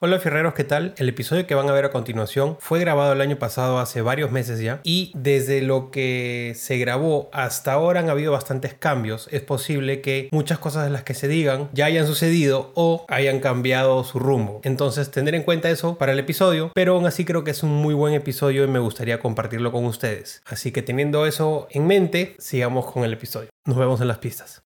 [0.00, 0.94] Hola Ferreros, ¿qué tal?
[0.96, 4.30] El episodio que van a ver a continuación fue grabado el año pasado hace varios
[4.30, 9.28] meses ya y desde lo que se grabó hasta ahora han habido bastantes cambios.
[9.32, 13.40] Es posible que muchas cosas de las que se digan ya hayan sucedido o hayan
[13.40, 14.60] cambiado su rumbo.
[14.62, 17.70] Entonces tener en cuenta eso para el episodio, pero aún así creo que es un
[17.70, 20.42] muy buen episodio y me gustaría compartirlo con ustedes.
[20.46, 23.48] Así que teniendo eso en mente, sigamos con el episodio.
[23.66, 24.62] Nos vemos en las pistas.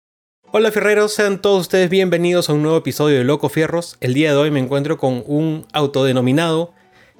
[0.54, 3.96] Hola fierreros, sean todos ustedes bienvenidos a un nuevo episodio de Loco Fierros.
[4.00, 6.74] El día de hoy me encuentro con un autodenominado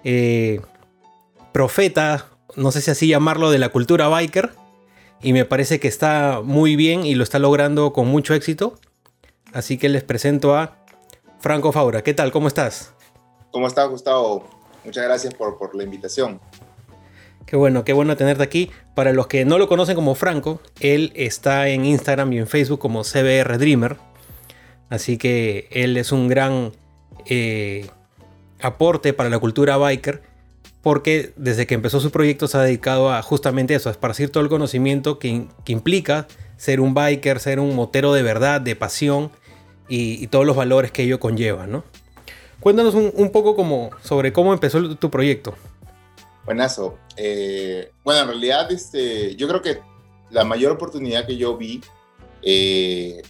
[0.05, 0.61] eh,
[1.51, 4.51] profeta, no sé si así llamarlo, de la cultura biker.
[5.23, 8.79] Y me parece que está muy bien y lo está logrando con mucho éxito.
[9.55, 10.77] Así que les presento a
[11.41, 12.03] Franco Faura.
[12.03, 12.33] ¿Qué tal?
[12.33, 12.93] ¿Cómo estás?
[13.51, 14.45] ¿Cómo estás, Gustavo?
[14.85, 16.39] Muchas gracias por, por la invitación.
[17.53, 18.71] Qué bueno, qué bueno tenerte aquí.
[18.95, 22.81] Para los que no lo conocen como Franco, él está en Instagram y en Facebook
[22.81, 23.99] como CBR Dreamer.
[24.89, 26.73] Así que él es un gran
[27.27, 27.91] eh,
[28.59, 30.23] aporte para la cultura biker.
[30.81, 34.43] Porque desde que empezó su proyecto se ha dedicado a justamente eso, a esparcir todo
[34.43, 39.31] el conocimiento que, implica ser un biker, ser un motero de verdad, de pasión
[39.91, 41.85] y, todos los valores que ello conlleva, ¿no?
[42.61, 45.55] Cuéntanos un, poco sobre cómo empezó tu proyecto.
[46.45, 46.99] Buenazo.
[47.17, 49.81] Eh, bueno, en realidad, este, yo creo que
[50.31, 51.81] la mayor oportunidad que yo vi
[52.43, 53.23] eh,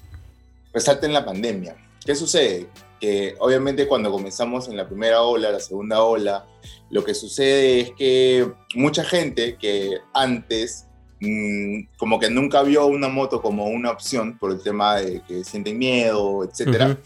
[0.72, 1.76] resalta en la pandemia.
[2.04, 2.68] ¿Qué sucede?
[3.00, 6.46] Que obviamente cuando comenzamos en la primera ola, la segunda ola,
[6.90, 10.86] lo que sucede es que mucha gente que antes
[11.20, 15.44] mm, como que nunca vio una moto como una opción por el tema de que
[15.44, 16.96] sienten miedo, etcétera,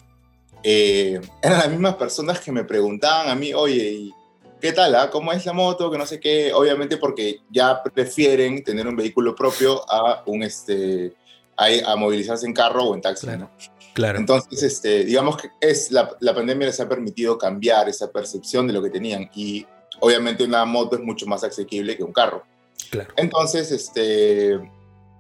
[0.63, 4.15] eh, eran las mismas personas que me preguntaban a mí, oye, ¿y
[4.61, 4.95] ¿qué tal?
[4.95, 5.11] Ah?
[5.11, 5.91] ¿Cómo es la moto?
[5.91, 6.53] Que no sé qué.
[6.53, 11.15] Obviamente porque ya prefieren tener un vehículo propio a un este
[11.57, 13.51] a, movilizarse en carro o en taxi, claro.
[13.95, 14.19] Claro.
[14.19, 18.75] Entonces, este, digamos que es la, la, pandemia les ha permitido cambiar esa percepción de
[18.75, 19.67] lo que tenían y
[20.01, 22.45] obviamente una moto es mucho más asequible que un carro.
[22.91, 23.09] Claro.
[23.17, 24.61] Entonces, este,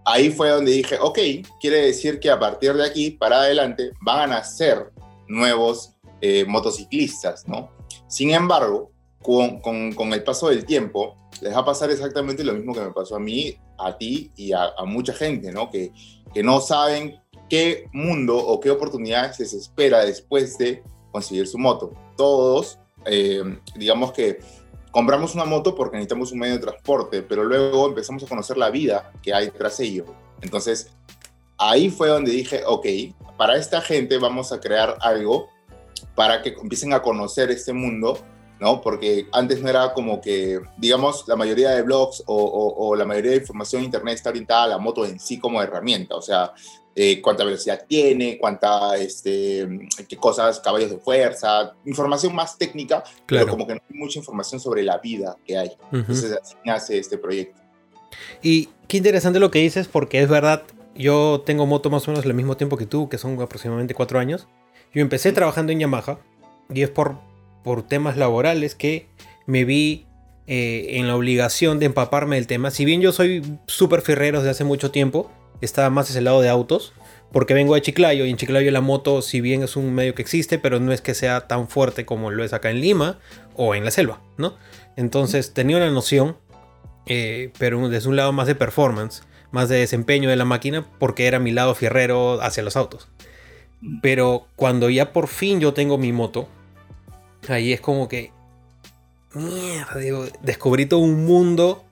[0.04, 1.18] ahí fue donde dije, ok,
[1.58, 4.92] quiere decir que a partir de aquí para adelante van a nacer
[5.26, 7.70] nuevos eh, motociclistas, ¿no?
[8.08, 8.90] Sin embargo,
[9.26, 13.16] con, el paso del tiempo, les va a pasar exactamente lo mismo que me pasó
[13.16, 15.68] a mí, a ti y a, mucha gente, ¿no?
[15.68, 15.92] Que,
[16.44, 21.94] no saben qué mundo o qué oportunidades les espera después de conseguir su moto.
[22.14, 23.42] Todos, eh,
[23.74, 24.38] digamos que
[24.90, 28.68] compramos una moto porque necesitamos un medio de transporte, pero luego empezamos a conocer la
[28.68, 30.04] vida que hay tras ello.
[30.42, 30.92] Entonces,
[31.56, 32.86] ahí fue donde dije, ok,
[33.38, 35.48] para esta gente vamos a crear algo
[36.14, 38.18] para que empiecen a conocer este mundo
[38.60, 38.80] ¿no?
[38.80, 43.38] Porque antes no era como que, digamos, la mayoría de blogs o, la mayoría de
[43.38, 46.52] información en Internet está orientada a la moto en sí como herramienta, o sea,
[46.94, 49.68] eh, cuánta velocidad tiene, cuánta, este,
[50.08, 54.60] qué cosas, caballos de fuerza, información más técnica, pero como que no hay mucha información
[54.60, 55.72] sobre la vida que hay.
[55.92, 57.60] Entonces así nace este proyecto.
[58.42, 60.62] Y qué interesante lo que dices, porque es verdad,
[60.94, 64.18] yo tengo moto más o menos al mismo tiempo que tú, que son aproximadamente cuatro
[64.18, 64.48] años.
[64.94, 66.18] Yo empecé trabajando en Yamaha
[66.72, 67.18] y es por
[67.66, 69.08] por temas laborales que
[69.44, 70.06] me vi
[70.46, 72.70] eh, en la obligación de empaparme del tema.
[72.70, 76.48] Si bien yo soy súper ferrero desde hace mucho tiempo, estaba más ese lado de
[76.48, 76.92] autos,
[77.32, 80.22] porque vengo de Chiclayo y en Chiclayo la moto, si bien es un medio que
[80.22, 83.18] existe, pero no es que sea tan fuerte como lo es acá en Lima
[83.56, 84.56] o en la selva, ¿no?
[84.94, 86.36] Entonces tenía una noción,
[87.06, 91.26] eh, pero desde un lado más de performance, más de desempeño de la máquina, porque
[91.26, 93.08] era mi lado fierrero hacia los autos.
[94.02, 96.48] Pero cuando ya por fin yo tengo mi moto,
[97.48, 98.32] Ahí es como que.
[99.34, 101.84] Mierda, digo, descubrí todo un mundo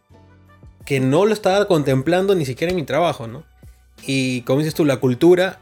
[0.85, 3.45] que no lo estaba contemplando ni siquiera en mi trabajo, ¿no?
[4.07, 5.61] Y como dices tú, la cultura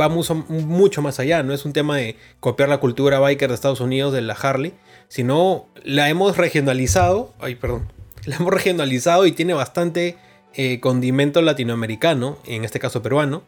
[0.00, 3.54] va mucho, mucho más allá, no es un tema de copiar la cultura biker de
[3.54, 4.74] Estados Unidos, de la Harley,
[5.08, 7.92] sino la hemos regionalizado, ay, perdón,
[8.24, 10.16] la hemos regionalizado y tiene bastante
[10.54, 13.42] eh, condimento latinoamericano, en este caso peruano,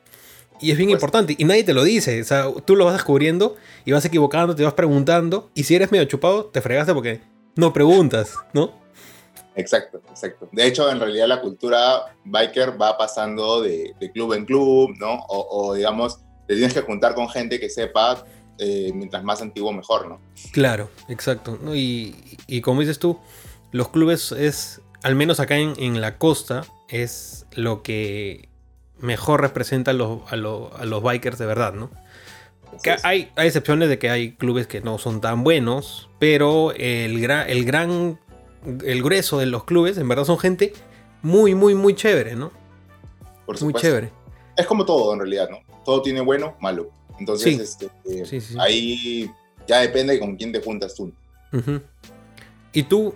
[0.61, 1.35] y es bien pues importante.
[1.39, 2.21] Y nadie te lo dice.
[2.21, 5.51] O sea, tú lo vas descubriendo y vas equivocando, te vas preguntando.
[5.55, 7.21] Y si eres medio chupado, te fregaste porque
[7.57, 8.73] no preguntas, ¿no?
[9.57, 10.49] Exacto, exacto.
[10.53, 15.25] De hecho, en realidad la cultura biker va pasando de, club en club, ¿no?
[15.29, 16.19] O, digamos,
[16.49, 18.25] te tienes que juntar con gente que sepa,
[18.59, 20.21] eh, mientras más antiguo mejor, ¿no?
[20.53, 21.59] Claro, exacto.
[21.73, 22.17] Y,
[22.49, 23.19] y, como dices tú,
[23.71, 28.49] los clubes es, al menos acá en, en la costa, es lo que
[29.05, 31.91] mejor representa a los, a, los, bikers de verdad, ¿no?
[33.05, 37.65] hay, hay, excepciones de que hay clubes que no son tan buenos, pero el, el
[37.65, 38.19] gran,
[38.85, 40.73] el grueso de los clubes, en verdad son gente
[41.23, 42.51] muy, muy, muy chévere, ¿no?
[43.47, 44.11] Por muy chévere.
[44.57, 45.59] Es como todo en realidad, ¿no?
[45.85, 46.91] Todo tiene bueno, malo.
[47.19, 49.31] Entonces, este, ahí
[49.69, 51.13] Ya depende con quién te juntas tú.
[52.73, 53.15] ¿Y tú,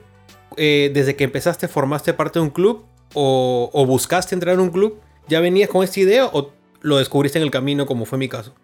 [0.57, 4.71] eh, desde que empezaste, formaste parte de un club o, o, buscaste entrar en un
[4.71, 5.01] club?
[5.29, 8.55] ¿Ya venías con esta idea o lo descubriste en el camino, como fue mi caso?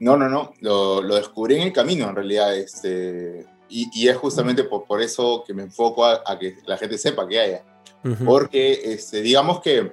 [0.00, 2.56] No, no, no, lo, lo descubrí en el camino, en realidad.
[2.56, 6.78] Este, y, y es justamente por, por, eso que me enfoco a, a, que la
[6.78, 7.64] gente sepa que haya.
[8.24, 9.92] Porque, este, digamos que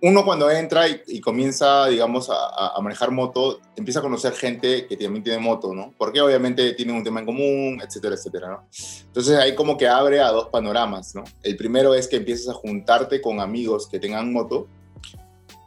[0.00, 4.86] uno cuando entra y, y comienza, digamos, a, a, manejar moto, empieza a conocer gente
[4.86, 5.92] que también tiene moto, ¿no?
[5.98, 8.68] Porque obviamente tienen un tema en común, etcétera, etcétera, ¿no?
[9.06, 11.24] Entonces ahí como que abre a dos panoramas, ¿no?
[11.42, 14.68] El primero es que empiezas a juntarte con amigos que tengan moto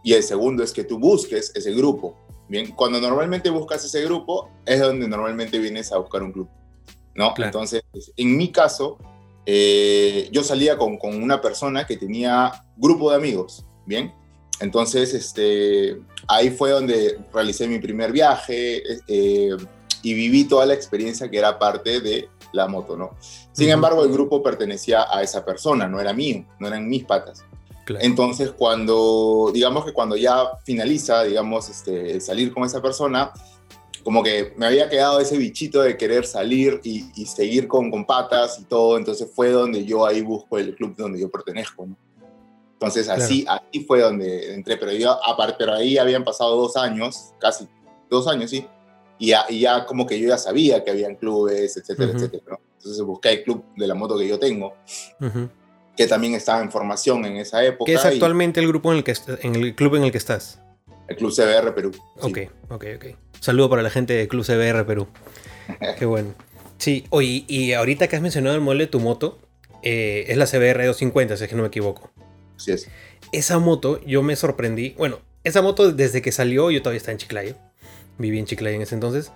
[0.03, 2.15] y el segundo es que tú busques ese grupo.
[2.49, 6.49] Bien, cuando normalmente buscas ese grupo es donde normalmente vienes a buscar un club,
[7.15, 7.33] ¿no?
[7.33, 7.47] Claro.
[7.47, 7.83] Entonces,
[8.17, 8.97] en mi caso,
[9.45, 14.13] eh, yo salía con, con una persona que tenía grupo de amigos, ¿bien?
[14.59, 19.57] Entonces, este, ahí fue donde realicé mi primer viaje eh,
[20.01, 23.15] y viví toda la experiencia que era parte de la moto, ¿no?
[23.51, 27.43] Sin embargo, el grupo pertenecía a esa persona, no era mío, no eran mis patas.
[27.85, 28.05] Claro.
[28.05, 33.33] Entonces, cuando, digamos que cuando ya finaliza, digamos, este, salir con esa persona,
[34.03, 38.05] como que me había quedado ese bichito de querer salir y, y seguir con, con,
[38.05, 41.97] patas y todo, entonces fue donde yo ahí busco el club donde yo pertenezco, ¿no?
[42.73, 43.63] Entonces así, claro.
[43.65, 47.67] así fue donde entré, pero, yo, aparte, pero ahí habían pasado dos años, casi
[48.09, 48.65] dos años, sí,
[49.17, 52.17] y ya, y ya como que yo ya sabía que habían clubes, etcétera, uh -huh.
[52.17, 52.59] etcétera, ¿no?
[52.77, 54.73] Entonces busqué el club de la moto que yo tengo.
[55.21, 55.49] Uh -huh
[55.95, 57.85] que también estaba en formación en esa época.
[57.85, 60.59] ¿Qué es actualmente el grupo en el que en el club en el que estás?
[61.07, 61.91] El Club CBR Perú.
[61.93, 61.99] Sí.
[62.21, 62.37] Ok,
[62.69, 63.05] ok, ok.
[63.39, 65.07] Saludo para la gente del Club CBR Perú.
[65.99, 66.33] Qué bueno.
[66.77, 69.39] Sí, oye, y ahorita que has mencionado el modelo de tu moto,
[69.83, 72.09] eh, es la CBR 250, si es que no me equivoco.
[72.55, 72.89] Así es.
[73.31, 74.95] Esa moto, yo me sorprendí.
[74.97, 77.55] Bueno, esa moto desde que salió, yo todavía estaba en Chiclayo.
[78.17, 79.31] Viví en Chiclayo en ese entonces.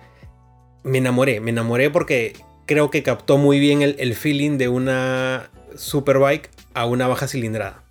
[0.84, 2.34] Me enamoré, me enamoré porque
[2.66, 7.82] creo que captó muy bien el, el feeling de una Superbike a una baja cilindrada.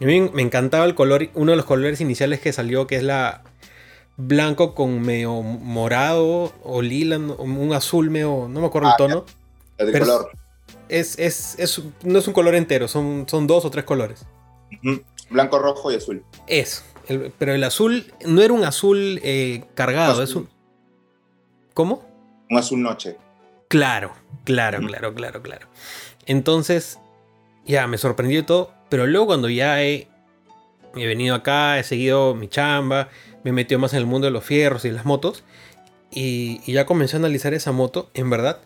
[0.00, 3.02] A mí me encantaba el color, uno de los colores iniciales que salió, que es
[3.02, 3.42] la
[4.18, 9.24] blanco con medio morado o lila, un azul medio, no me acuerdo ah, el tono.
[9.78, 10.30] El de color.
[10.88, 14.26] Es, es, es, no es un color entero, son, son dos o tres colores.
[14.70, 15.04] Uh -huh.
[15.30, 16.24] Blanco, rojo y azul.
[16.46, 20.24] Es, el, pero el azul no era un azul eh, cargado, azul.
[20.24, 20.48] es un...
[21.74, 22.04] ¿Cómo?
[22.50, 23.16] Un azul noche.
[23.68, 24.12] Claro,
[24.44, 24.86] claro, uh -huh.
[24.88, 25.68] claro, claro, claro.
[26.28, 26.98] Entonces,
[27.66, 30.08] ya me sorprendió todo, pero luego cuando ya he,
[30.94, 33.08] venido acá, he seguido mi chamba,
[33.42, 35.42] me he metido más en el mundo de los fierros y las motos,
[36.10, 38.60] y, y ya comencé a analizar esa moto, en verdad,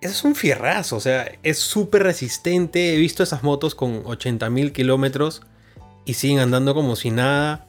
[0.00, 5.42] es un fierrazo, o sea, es súper resistente, he visto esas motos con 80.000 kilómetros
[6.04, 7.66] y siguen andando como si nada,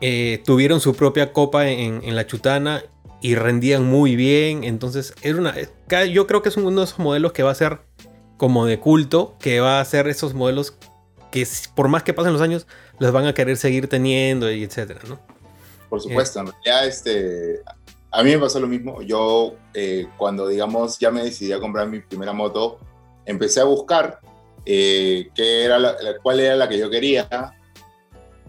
[0.00, 2.82] eh, tuvieron su propia copa en, en la chutana
[3.20, 5.54] y rendían muy bien, entonces era una,
[6.10, 7.78] yo creo que es uno de esos modelos que va a ser
[8.42, 10.74] como de culto que va a ser esos modelos
[11.30, 11.46] que
[11.76, 12.66] por más que pasen los años
[12.98, 15.20] los van a querer seguir teniendo y etcétera, ¿no?
[15.88, 16.42] Por supuesto, eh.
[16.42, 17.60] en realidad este,
[18.10, 19.00] a mí me pasó lo mismo.
[19.00, 22.80] Yo eh, cuando digamos ya me decidí a comprar mi primera moto,
[23.26, 24.18] empecé a buscar
[24.66, 27.54] eh, qué era la, cuál era la que yo quería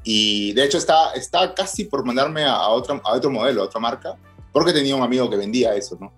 [0.03, 3.65] y de hecho está, está casi por mandarme a, a, otro, a otro modelo, a
[3.65, 4.17] otra marca,
[4.51, 6.11] porque tenía un amigo que vendía eso, ¿no?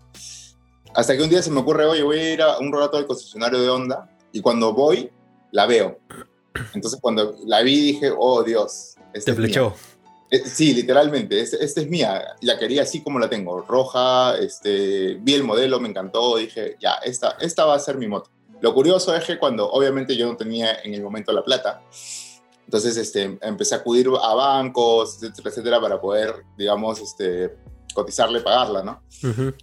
[0.96, 3.06] Hasta que un día se me ocurre, oye, voy a ir a un rato al
[3.06, 5.12] concesionario de Honda y cuando voy,
[5.52, 6.00] la veo.
[6.74, 8.96] Entonces cuando la vi dije, oh Dios.
[9.14, 9.74] Este Te flechó.
[10.32, 12.36] Eh, sí, literalmente, esta este es mía.
[12.42, 14.38] La quería así como la tengo, roja.
[14.38, 16.38] Este, vi el modelo, me encantó.
[16.38, 18.30] Dije, ya, esta, esta va a ser mi moto.
[18.62, 21.82] Lo curioso es que cuando obviamente yo no tenía en el momento la plata,
[22.64, 27.54] entonces este, empecé a acudir a bancos, etcétera, etcétera, para poder, digamos, este,
[27.94, 29.02] cotizarle, pagarla, ¿no?
[29.24, 29.56] Uh -huh.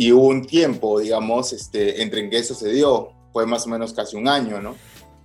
[0.00, 3.68] Y hubo un tiempo, digamos, este, entre en que eso se dio, fue más o
[3.68, 4.76] menos casi un año, ¿no?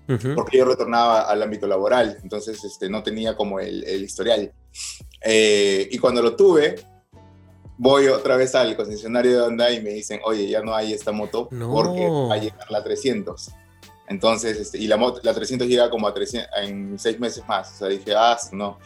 [0.10, 0.34] Uh -huh.
[0.34, 4.52] Porque yo retornaba al ámbito laboral, entonces este, no tenía como el, el historial.
[5.22, 6.74] Eh, y cuando lo tuve,
[7.78, 11.12] voy otra vez al concesionario de Honda y me dicen, oye, ya no hay esta
[11.12, 11.72] moto no.
[11.72, 13.52] porque va a llegar la 300.
[14.08, 17.74] Entonces, este, y la, moto, la 300 llega como a 300 en seis meses más.
[17.74, 18.80] O sea, dije, ah, no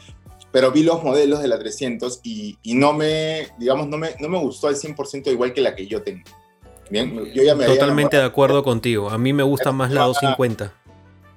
[0.52, 4.30] pero vi los modelos de la 300 y, y, no me, digamos, no me, no
[4.30, 6.24] me gustó al 100% igual que la que yo tengo.
[6.90, 9.10] Bien, yo ya me Totalmente de acuerdo contigo.
[9.10, 10.74] A mí me gusta más la 250.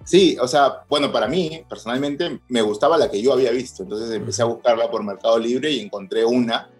[0.04, 3.82] Sí, o sea, bueno, para mí, personalmente, me gustaba la que yo había visto.
[3.82, 6.70] Entonces empecé a buscarla por Mercado Libre y encontré una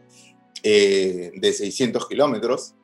[0.63, 2.75] eh, de 600 kilómetros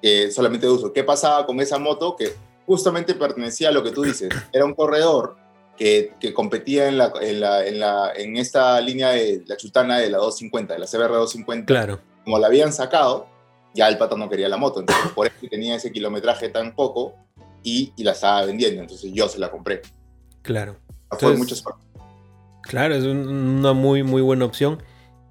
[0.00, 0.92] que solamente uso.
[0.92, 2.16] ¿Qué pasaba con esa moto?
[2.16, 2.34] Que
[2.66, 4.28] justamente pertenecía a lo que tú dices.
[4.52, 5.36] Era un corredor
[5.76, 9.98] que, que competía en, la, en, la, en, la, en, esta línea de la chutana
[9.98, 11.66] de la 250, de la CBR 250.
[11.66, 12.00] Claro.
[12.24, 13.26] Como la habían sacado,
[13.74, 17.14] ya el pato no quería la moto, entonces por eso tenía ese kilometraje tan poco
[17.62, 19.82] y, y la estaba vendiendo, entonces yo se la compré.
[20.42, 20.76] Claro.
[21.10, 21.54] Fue mucho
[22.62, 24.82] Claro, es una muy, muy buena opción.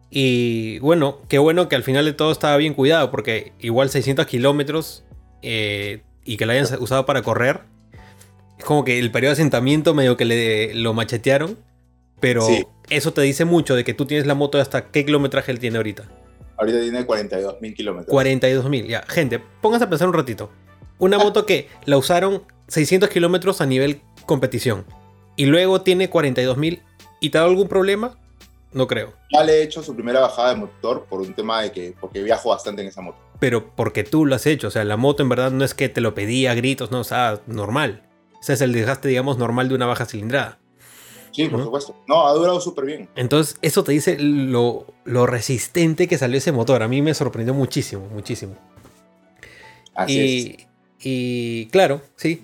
[0.10, 4.26] Y bueno, qué bueno que al final de todo estaba bien cuidado, porque igual 600
[4.26, 5.04] kilómetros
[5.42, 7.62] eh, y que la hayan usado para correr,
[8.58, 11.58] es como que el periodo de asentamiento medio que le, lo machetearon,
[12.20, 12.48] pero
[12.90, 15.78] eso te dice mucho de que tú tienes la moto hasta qué kilometraje él tiene
[15.78, 16.10] ahorita.
[16.58, 18.12] Ahorita tiene 42 mil kilómetros.
[18.12, 19.04] 42 mil, ya.
[19.08, 20.50] Gente, pónganse a pensar un ratito.
[20.98, 24.86] Una moto que la usaron 600 kilómetros a nivel competición
[25.36, 26.82] y luego tiene 42 mil
[27.20, 28.18] y te ha dado algún problema,
[28.72, 29.14] no creo.
[29.32, 32.24] Ya le he hecho su primera bajada de motor por un tema de que, porque
[32.24, 33.18] viajo bastante en esa moto.
[33.40, 35.90] Pero porque tú lo has hecho, o sea, la moto en verdad no es que
[35.90, 38.04] te lo pedía a gritos, no, o sea, normal.
[38.46, 40.60] O sea, es el desgaste, digamos, normal de una baja cilindrada.
[41.32, 41.96] Sí, por supuesto.
[42.08, 43.10] No, ha durado súper bien.
[43.16, 46.84] Entonces, eso te dice lo, lo, resistente que salió ese motor.
[46.84, 48.54] A mí me sorprendió muchísimo, muchísimo.
[49.96, 50.68] Así y, es.
[51.00, 52.44] Y claro, sí.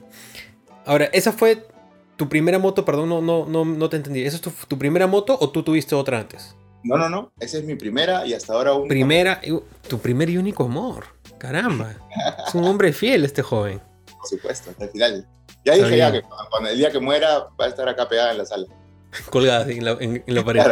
[0.88, 1.68] Ahora, esa fue
[2.16, 4.24] tu primera moto, perdón, no, no, no, no te entendí.
[4.24, 6.56] ¿Esa es tu, primera moto o tú tuviste otra antes?
[6.84, 7.32] No, no, no.
[7.40, 9.40] Esa es mi primera y hasta ahora Primera,
[9.88, 11.06] tu primer y único amor.
[11.38, 11.96] Caramba.
[12.48, 13.80] es un hombre fiel este joven.
[14.18, 15.28] Por supuesto, hasta el final.
[15.64, 18.38] Ya dije ya que cuando el día que muera va a estar acá pegada en
[18.38, 18.68] la sala.
[19.30, 20.64] Colgada en la, en, la pared.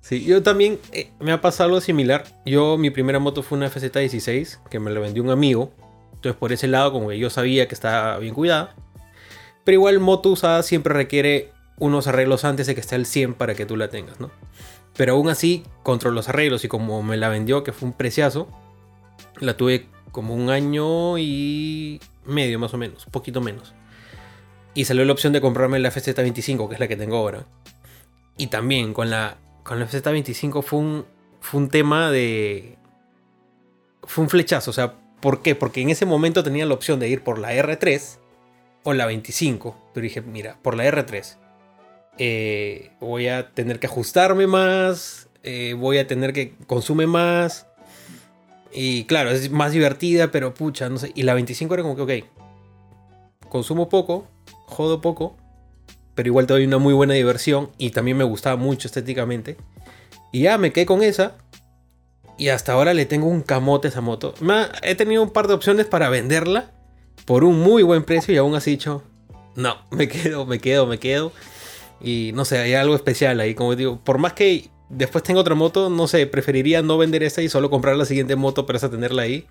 [0.00, 2.24] sí, yo también eh, me ha pasado algo similar.
[2.44, 5.72] Yo, mi primera moto fue una FZ16 que me la vendió un amigo.
[6.14, 8.74] Entonces, por ese lado, como que yo sabía que estaba bien cuidada.
[9.64, 13.54] Pero igual moto usada siempre requiere unos arreglos antes de que esté al 100 para
[13.54, 14.30] que tú la tengas, ¿no?
[14.96, 18.48] Pero aún así, contra los arreglos y como me la vendió, que fue un preciazo,
[19.38, 23.74] la tuve como un año y medio más o menos, poquito menos.
[24.74, 27.46] Y salió la opción de comprarme la FZ25, que es la que tengo ahora.
[28.36, 31.06] Y también con la, con la FZ25 fue un,
[31.40, 32.76] fue un tema de...
[34.04, 35.54] Fue un flechazo, o sea, ¿por qué?
[35.54, 38.18] Porque en ese momento tenía la opción de ir por la R3
[38.84, 39.76] o la 25.
[39.92, 41.36] Pero dije, mira, por la R3
[42.18, 47.66] eh, voy a tener que ajustarme más, eh, voy a tener que consume más.
[48.72, 51.12] Y claro, es más divertida, pero pucha, no sé.
[51.14, 54.28] Y la 25 era como que, ok, consumo poco,
[54.70, 55.36] jodo poco,
[56.14, 59.56] pero igual te doy una muy buena diversión y también me gustaba mucho estéticamente.
[60.32, 61.36] Y ya me quedé con esa.
[62.38, 64.34] Y hasta ahora le tengo un camote a esa moto.
[64.82, 66.70] he tenido un par de opciones para venderla
[67.26, 69.02] por un muy buen precio y aún así dicho,
[69.54, 71.32] no, me quedo, me quedo, me quedo.
[72.00, 75.54] Y no sé, hay algo especial ahí, como digo, por más que después tenga otra
[75.54, 78.90] moto, no sé, preferiría no vender esa y solo comprar la siguiente moto para esa
[78.90, 79.46] tenerla ahí.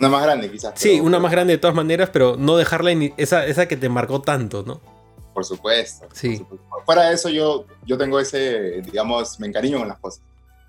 [0.00, 0.72] Una más grande quizás.
[0.76, 3.90] Sí, una más grande de todas maneras, pero no dejarla en esa, esa que te
[3.90, 4.80] marcó tanto, ¿no?
[5.34, 6.08] Por supuesto.
[6.12, 6.44] Sí.
[6.86, 10.22] Fuera de eso, yo, yo tengo ese, digamos, me encariño con las cosas.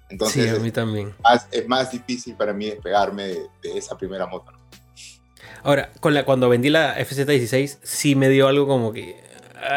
[0.09, 1.13] Entonces, sí, a mí también.
[1.49, 4.51] Es más, difícil para mí despegarme de, de esa primera moto.
[4.51, 4.59] ¿no?
[5.63, 9.15] Ahora, con la, cuando vendí la FZ16, sí me dio algo como que.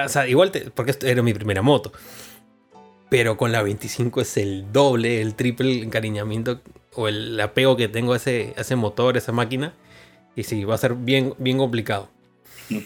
[0.04, 1.92] O sea, igual, porque era mi primera moto.
[3.08, 6.60] Pero con la 25 es el doble, el triple encariñamiento
[6.94, 9.74] o el apego que tengo a ese, ese motor, a esa máquina.
[10.36, 12.08] Y sí, va a ser bien, bien complicado.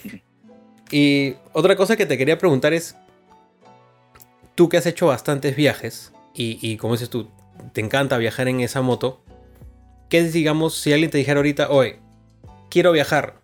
[0.90, 2.96] y otra cosa que te quería preguntar es:
[4.54, 7.28] tú que has hecho bastantes viajes, y, y como dices tú,
[7.72, 9.20] te encanta viajar en esa moto.
[10.08, 11.98] ¿Qué digamos, si alguien te dijera ahorita, oye,
[12.70, 13.40] quiero viajar.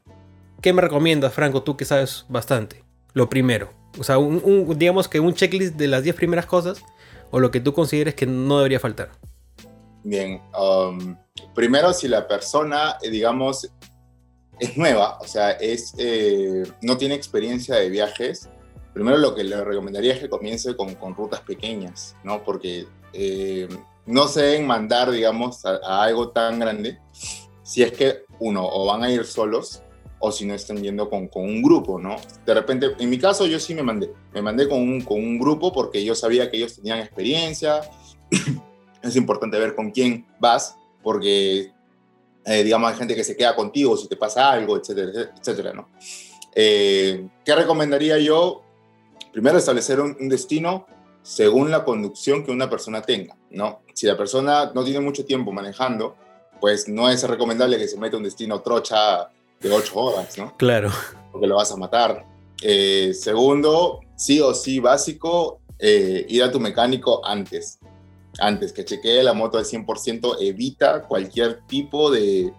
[0.61, 1.63] ¿Qué me recomiendas, Franco?
[1.63, 2.85] Tú que sabes bastante.
[3.13, 3.71] Lo primero.
[3.99, 6.83] O sea, un, digamos que un checklist de las 10 primeras cosas
[7.31, 9.11] o lo que tú consideres que no debería faltar.
[10.05, 10.41] Bien.
[10.57, 11.17] Um,
[11.55, 13.69] primero, si la persona, eh, digamos,
[14.61, 18.49] es nueva, o sea, es, eh, no tiene experiencia de viajes,
[18.93, 22.45] primero lo que le recomendaría es que comience con, con rutas pequeñas, ¿no?
[22.45, 23.69] Porque eh,
[24.07, 26.99] no se deben mandar, digamos, a, algo tan grande
[27.63, 29.83] si es que uno, o van a ir solos,
[30.19, 32.17] o si no están yendo con, con, un grupo, ¿no?
[32.47, 35.39] De repente, en mi caso yo sí me mandé, me mandé con un, con un
[35.39, 37.81] grupo porque yo sabía que ellos tenían experiencia,
[39.09, 41.73] es importante ver con quién vas, porque,
[42.45, 45.89] eh, digamos, hay gente que se queda contigo si te pasa algo, etcétera, etcétera, ¿no?
[46.55, 48.63] Eh, ¿Qué recomendaría yo?
[49.33, 50.87] Primero, establecer un, un destino
[51.23, 53.81] según la conducción que una persona tenga, ¿no?
[53.95, 56.17] Si la persona no tiene mucho tiempo manejando,
[56.61, 59.31] pues no es recomendable que se meta un destino trocha
[59.61, 60.57] de 8 horas, ¿no?
[60.57, 60.91] Claro.
[61.33, 62.25] Porque lo vas a matar.
[62.63, 67.79] Eh, segundo, sí o sí básico, eh, ir a tu mecánico antes.
[68.41, 72.53] Antes que chequee la moto al 100%, evita cualquier tipo de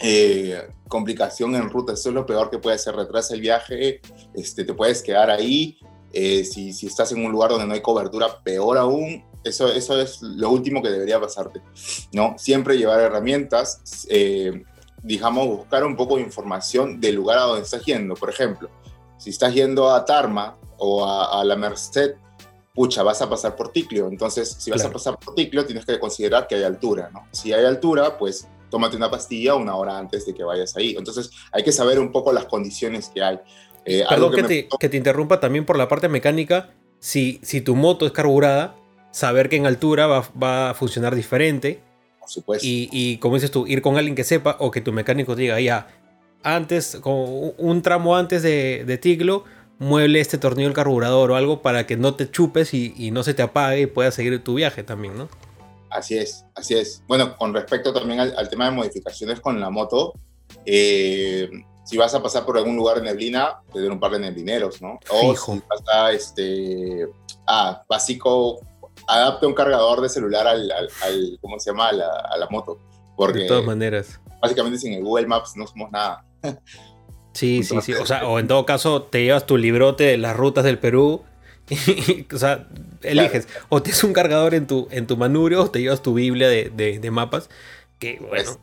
[0.00, 1.92] eh, complicación en ruta.
[1.92, 2.94] Eso es lo peor que puede hacer.
[2.94, 4.00] Retrasa el viaje,
[4.34, 5.78] este, te puedes quedar ahí.
[6.12, 10.22] si, si estás en un lugar donde no hay cobertura, peor aún Eso, eso es
[10.22, 11.60] lo último que debería pasarte,
[12.12, 12.34] ¿no?
[12.38, 14.62] Siempre llevar herramientas, eh,
[15.02, 18.14] digamos, buscar un poco de información del lugar a donde estás yendo.
[18.14, 18.70] Por ejemplo,
[19.18, 22.14] si estás yendo a Tarma o a, la Merced,
[22.74, 24.08] pucha, vas a pasar por Ticlio.
[24.08, 27.26] Entonces, si vas a pasar por Ticlio, tienes que considerar que hay altura, ¿no?
[27.30, 30.96] Si hay altura, pues tómate una pastilla una hora antes de que vayas ahí.
[30.98, 33.38] Entonces, hay que saber un poco las condiciones que hay.
[33.84, 36.70] Eh, Perdón que, te, que, te, interrumpa también por la parte mecánica.
[36.98, 38.74] Si, si tu moto es carburada,
[39.12, 41.80] saber que en altura va, va a funcionar diferente.
[42.18, 42.66] Por supuesto.
[42.66, 45.60] Y, y, como dices tú, ir con alguien que sepa o que tu mecánico diga,
[45.60, 45.86] ya,
[46.42, 49.44] antes, como un tramo antes de, de Tiglo,
[49.78, 53.34] mueble este tornillo del carburador o algo para que no te chupes y, no se
[53.34, 55.28] te apague y puedas seguir tu viaje también, ¿no?
[55.90, 57.02] Así es, así es.
[57.06, 60.14] Bueno, con respecto también al, tema de modificaciones con la moto,
[60.66, 61.48] eh,
[61.84, 64.98] si vas a pasar por algún lugar de neblina, tener un par de neblineros, ¿no?
[65.10, 67.06] O si pasa, este,
[67.46, 68.60] ah, básico,
[69.06, 70.72] adapte un cargador de celular al,
[71.40, 71.88] ¿cómo se llama?
[71.88, 71.92] A
[72.36, 72.78] la, moto.
[73.16, 74.20] Porque de todas maneras.
[74.40, 76.24] Básicamente sin el Google Maps no somos nada.
[77.34, 77.92] Sí, sí, sí.
[77.94, 81.22] O sea, o en todo caso te llevas tu librote de las rutas del Perú.
[81.70, 82.68] Y, o sea,
[83.02, 83.48] eliges.
[83.68, 86.70] O tienes un cargador en tu, en tu manubrio o te llevas tu Biblia de,
[86.70, 87.48] de, mapas.
[87.98, 88.58] Que bueno,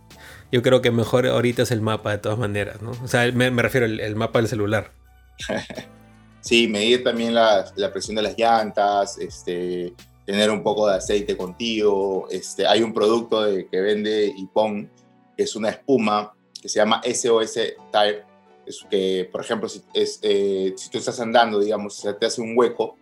[0.52, 2.92] yo creo que mejor ahorita es el mapa de todas maneras, ¿no?
[3.04, 4.92] O sea, me, refiero al mapa del celular.
[6.42, 9.94] sí, medir también la, la, presión de las llantas, este,
[10.26, 12.28] tener un poco de aceite contigo.
[12.30, 14.92] Este, hay un producto de, que vende Ipon,
[15.36, 17.54] que es una espuma que se llama SOS
[17.92, 18.31] Tire
[18.66, 22.42] es que, por ejemplo, si, es, eh, si tú estás andando, digamos, se te hace
[22.42, 22.98] un hueco,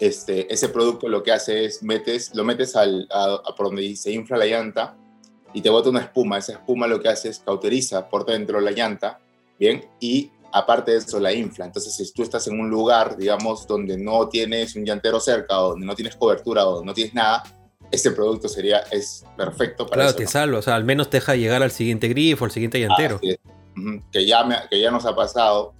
[0.00, 4.12] este, ese producto lo que hace es, metes, lo metes al, a, por donde se
[4.12, 4.96] infla la llanta
[5.52, 6.38] y te bota una espuma.
[6.38, 9.20] Esa espuma lo que hace es cauteriza por dentro la llanta,
[9.58, 9.84] ¿bien?
[10.00, 11.66] Y aparte de eso la infla.
[11.66, 15.70] Entonces, si tú estás en un lugar, digamos, donde no tienes un llantero cerca, o
[15.70, 17.42] donde no tienes cobertura, o no tienes nada,
[17.90, 20.16] este producto sería, es perfecto para claro, eso.
[20.16, 22.80] Claro, te salva, o sea, al menos te deja llegar al siguiente grifo, al siguiente
[22.80, 23.20] llantero
[24.12, 25.74] que ya, me, que ya nos ha pasado.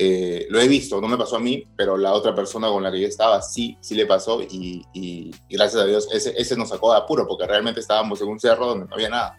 [0.00, 2.92] Eh, lo he visto, no me pasó a mí, pero la otra persona con la
[2.92, 6.92] que yo estaba sí, sí le pasó y, gracias a Dios ese, ese nos sacó
[6.92, 9.38] de apuro porque realmente estábamos en un cerro donde no había nada.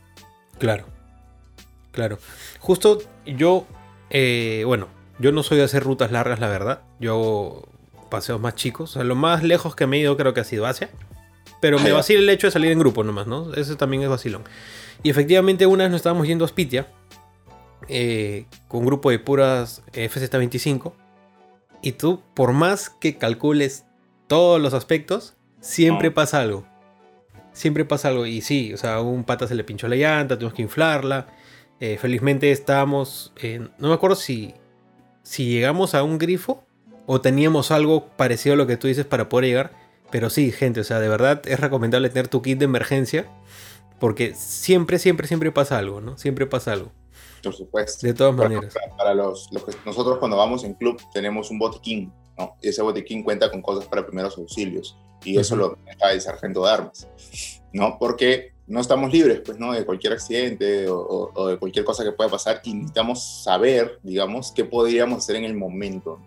[0.57, 0.85] Claro,
[1.93, 2.19] claro.
[2.59, 3.65] Justo yo,
[4.09, 6.81] eh, bueno, yo no soy de hacer rutas largas, la verdad.
[6.99, 7.63] Yo
[8.09, 8.91] paseos más chicos.
[8.91, 10.89] O sea, lo más lejos que me he ido creo que ha sido Asia.
[11.61, 13.53] Pero me vacila el hecho de salir en grupo nomás, ¿no?
[13.53, 14.43] Ese también es vacilón.
[15.03, 16.87] Y efectivamente una vez nos estábamos yendo a Spitia
[17.87, 20.93] eh, con un grupo de puras FZ25
[21.81, 23.85] y tú, por más que calcules
[24.27, 26.65] todos los aspectos, siempre pasa algo.
[27.53, 28.25] Siempre pasa algo.
[28.25, 31.27] Y sí, o sea, a un pata se le pinchó la llanta, tuvimos que inflarla.
[31.79, 33.33] Eh, felizmente estábamos,
[33.77, 34.53] no me acuerdo si,
[35.23, 36.63] si llegamos a un grifo
[37.05, 39.71] o teníamos algo parecido a lo que tú dices para poder llegar.
[40.11, 43.25] Pero sí, gente, o sea, de verdad es recomendable tener tu kit de emergencia.
[43.99, 46.17] Porque siempre, siempre, siempre pasa algo, ¿no?
[46.17, 46.91] Siempre pasa algo.
[47.43, 48.05] Por supuesto.
[48.05, 48.73] De todas maneras.
[48.97, 49.49] Para, los,
[49.85, 52.55] nosotros cuando vamos en club tenemos un botiquín, ¿no?
[52.61, 54.97] Y ese botiquín cuenta con cosas para primeros auxilios.
[55.23, 57.07] Y eso lo está el sargento de armas,
[57.73, 57.97] ¿no?
[57.99, 59.73] Porque no estamos libres, pues, ¿no?
[59.73, 64.63] De cualquier accidente o, de cualquier cosa que pueda pasar y necesitamos saber, digamos, qué
[64.63, 66.19] podríamos hacer en el momento.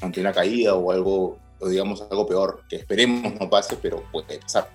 [0.00, 4.38] Ante una caída o algo, o digamos, algo peor, que esperemos no pase, pero puede
[4.38, 4.70] pasar.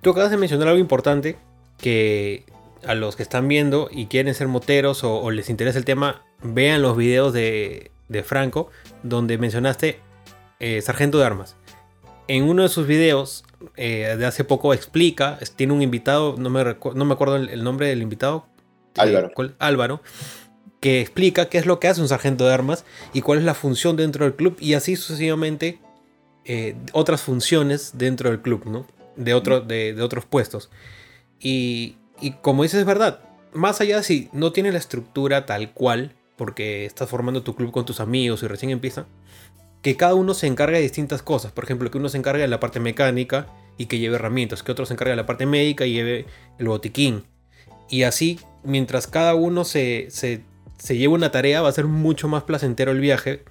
[0.00, 1.36] Tú acabas de mencionar algo importante
[1.76, 2.46] que
[2.86, 6.82] a los que están viendo y quieren ser moteros o, les interesa el tema, vean
[6.82, 7.90] los videos de,
[8.24, 8.70] Franco,
[9.02, 10.00] donde mencionaste
[10.58, 11.56] eh, Sargento de Armas.
[12.28, 13.44] En uno de sus videos
[13.76, 16.64] eh, de hace poco explica, tiene un invitado, no me,
[16.94, 18.46] no me acuerdo el, nombre del invitado.
[18.96, 19.30] Álvaro.
[19.58, 20.02] Álvaro.
[20.80, 23.54] Que explica qué es lo que hace un sargento de armas y cuál es la
[23.54, 25.78] función dentro del club y así sucesivamente
[26.46, 28.86] eh, otras funciones dentro del club, ¿no?
[29.16, 30.70] De, otro, de, de otros puestos.
[31.38, 33.20] Y y como dices, es verdad.
[33.52, 37.72] Más allá de si no tiene la estructura tal cual, porque estás formando tu club
[37.72, 39.06] con tus amigos y recién empieza,
[39.82, 41.52] que cada uno se encargue de distintas cosas.
[41.52, 44.72] Por ejemplo, que uno se encargue de la parte mecánica y que lleve herramientas, que
[44.72, 46.26] otro se encargue de la parte médica y lleve
[46.58, 47.24] el botiquín.
[47.88, 50.44] Y así, mientras cada uno se, se,
[50.78, 53.44] se lleve una tarea, va a ser mucho más placentero el viaje,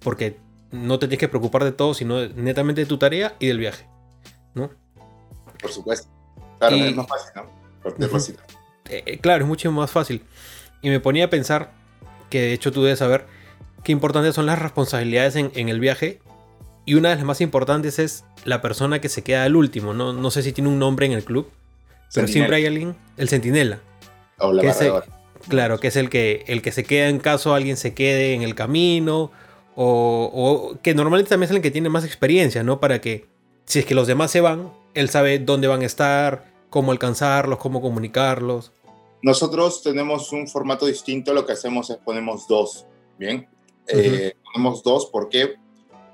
[0.00, 0.36] porque
[0.70, 3.86] no te tienes que preocupar de todo, sino netamente de tu tarea y del viaje.
[4.54, 4.70] ¿no?
[5.60, 6.08] Por supuesto.
[6.58, 7.59] Claro, es más fácil, ¿no?
[8.88, 10.22] Eh, eh, claro, es mucho más fácil.
[10.82, 11.72] Y me ponía a pensar,
[12.28, 13.26] que de hecho tú debes saber,
[13.84, 16.20] qué importantes son las responsabilidades en, el viaje.
[16.86, 19.94] Y una de las más importantes es la persona que se queda al último.
[19.94, 21.50] No, no sé si tiene un nombre en el club,
[22.14, 23.80] pero siempre hay alguien, el centinela.
[24.38, 25.04] O la
[25.48, 28.42] Claro, que es el que, el que se queda en caso alguien se quede en
[28.42, 29.30] el camino.
[29.74, 32.80] O, o, que normalmente también es el que tiene más experiencia, ¿no?
[32.80, 33.26] Para que
[33.64, 37.58] si es que los demás se van, él sabe dónde van a estar, cómo alcanzarlos,
[37.58, 38.72] cómo comunicarlos.
[39.22, 42.86] Nosotros tenemos un formato distinto, lo que hacemos es ponemos dos,
[43.18, 43.46] ¿bien?
[43.86, 45.56] Eh, ponemos dos, ¿por qué?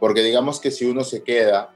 [0.00, 1.72] Porque digamos que si uno se queda,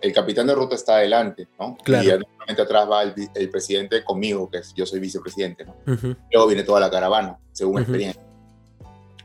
[0.00, 1.76] el capitán de ruta está adelante, ¿no?
[1.84, 2.02] Claro.
[2.02, 5.76] Y normalmente atrás va el, el, presidente conmigo, que es, yo soy vicepresidente, ¿no?
[6.32, 8.20] Luego viene toda la caravana, según experiencia.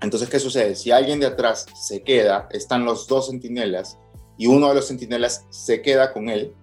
[0.02, 0.76] Entonces, ¿qué sucede?
[0.76, 3.98] Si alguien de atrás se queda, están los dos centinelas
[4.38, 6.54] y uno de los centinelas se queda con él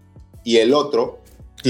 [0.45, 1.19] y el otro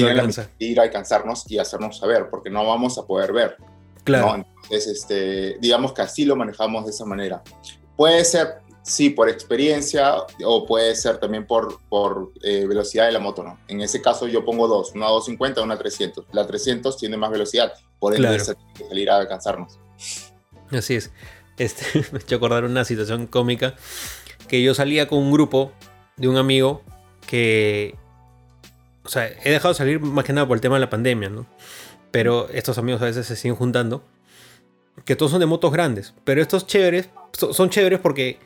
[0.03, 3.57] la de ir a alcanzarnos y hacernos saber, porque no vamos a poder ver.
[4.05, 4.37] Claro.
[4.37, 4.45] ¿no?
[4.65, 7.43] Entonces, este, digamos que así lo manejamos de esa manera.
[7.97, 13.19] Puede ser, sí, por experiencia o puede ser también por, por eh, velocidad de la
[13.19, 13.59] moto, ¿no?
[13.69, 16.27] En ese caso yo pongo dos, una 250 una 300.
[16.33, 18.45] La 300 tiene más velocidad, por ende Claro.
[18.45, 19.79] tiene que salir a alcanzarnos.
[20.71, 21.11] Así es.
[21.57, 23.75] Este, me he hecho acordar una situación cómica
[24.49, 25.73] que yo salía con un grupo
[26.17, 26.83] de un amigo
[27.27, 27.97] que,
[29.05, 31.29] o sea, he dejado de salir más que nada por el tema de la pandemia,
[31.29, 31.47] ¿no?
[32.11, 34.05] Pero estos amigos a veces se siguen juntando,
[35.05, 38.39] que todos son de motos grandes, pero estos chéveres so- son chéveres porque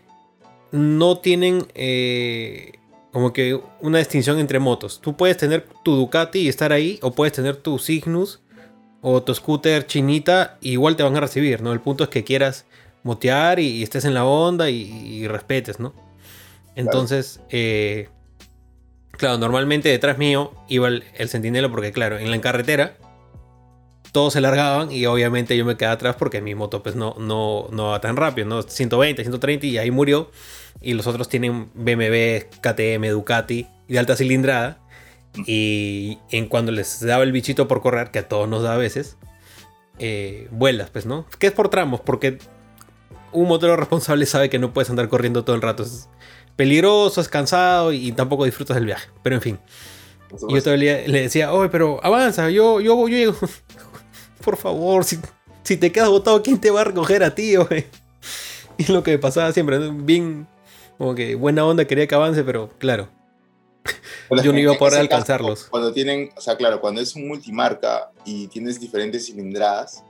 [0.72, 2.72] no tienen eh,
[3.12, 5.00] como que una distinción entre motos.
[5.00, 8.40] Tú puedes tener tu Ducati y estar ahí, o puedes tener tu Cygnus
[9.00, 11.72] o tu scooter chinita, y igual te van a recibir, ¿no?
[11.72, 12.64] El punto es que quieras
[13.04, 15.94] motear y, y estés en la onda y, y respetes, ¿no?
[16.74, 18.08] Entonces, eh,
[19.18, 22.96] claro, normalmente detrás mío iba el, el centinela porque, claro, en la carretera
[24.12, 27.68] todos se largaban y obviamente yo me quedaba atrás porque mi moto pues no, no,
[27.70, 28.62] no va tan rápido, ¿no?
[28.62, 30.30] 120, 130 y ahí murió.
[30.80, 34.78] Y los otros tienen BMW, KTM, Ducati de alta cilindrada.
[35.46, 38.76] Y en cuando les daba el bichito por correr, que a todos nos da a
[38.76, 39.16] veces,
[39.98, 41.26] eh, vuelas, pues, ¿no?
[41.38, 42.38] Que es por tramos, porque
[43.32, 45.84] un motero responsable sabe que no puedes andar corriendo todo el rato.
[46.58, 49.08] Peligroso, es cansado y, tampoco disfrutas del viaje.
[49.22, 49.58] Pero en fin.
[50.48, 53.36] Y yo todavía le decía, oye, pero avanza, yo, yo, yo llego.
[54.44, 55.18] Por favor, si,
[55.62, 57.86] si te quedas botado, ¿quién te va a recoger a ti, oye?
[58.76, 59.92] Y lo que me pasaba siempre, ¿no?
[59.92, 60.46] bien,
[60.98, 63.08] como que buena onda, quería que avance, pero claro,
[64.44, 65.64] yo no iba a poder ese caso, alcanzarlos.
[65.64, 70.04] cuando tienen, o sea, claro, cuando es un multimarca y tienes diferentes cilindradas,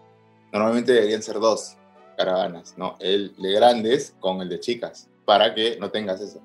[0.52, 1.76] normalmente deberían ser dos
[2.18, 2.96] caravanas, ¿no?
[3.00, 6.40] El de grandes con el de chicas, para que no tengas eso.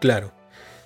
[0.00, 0.32] claro.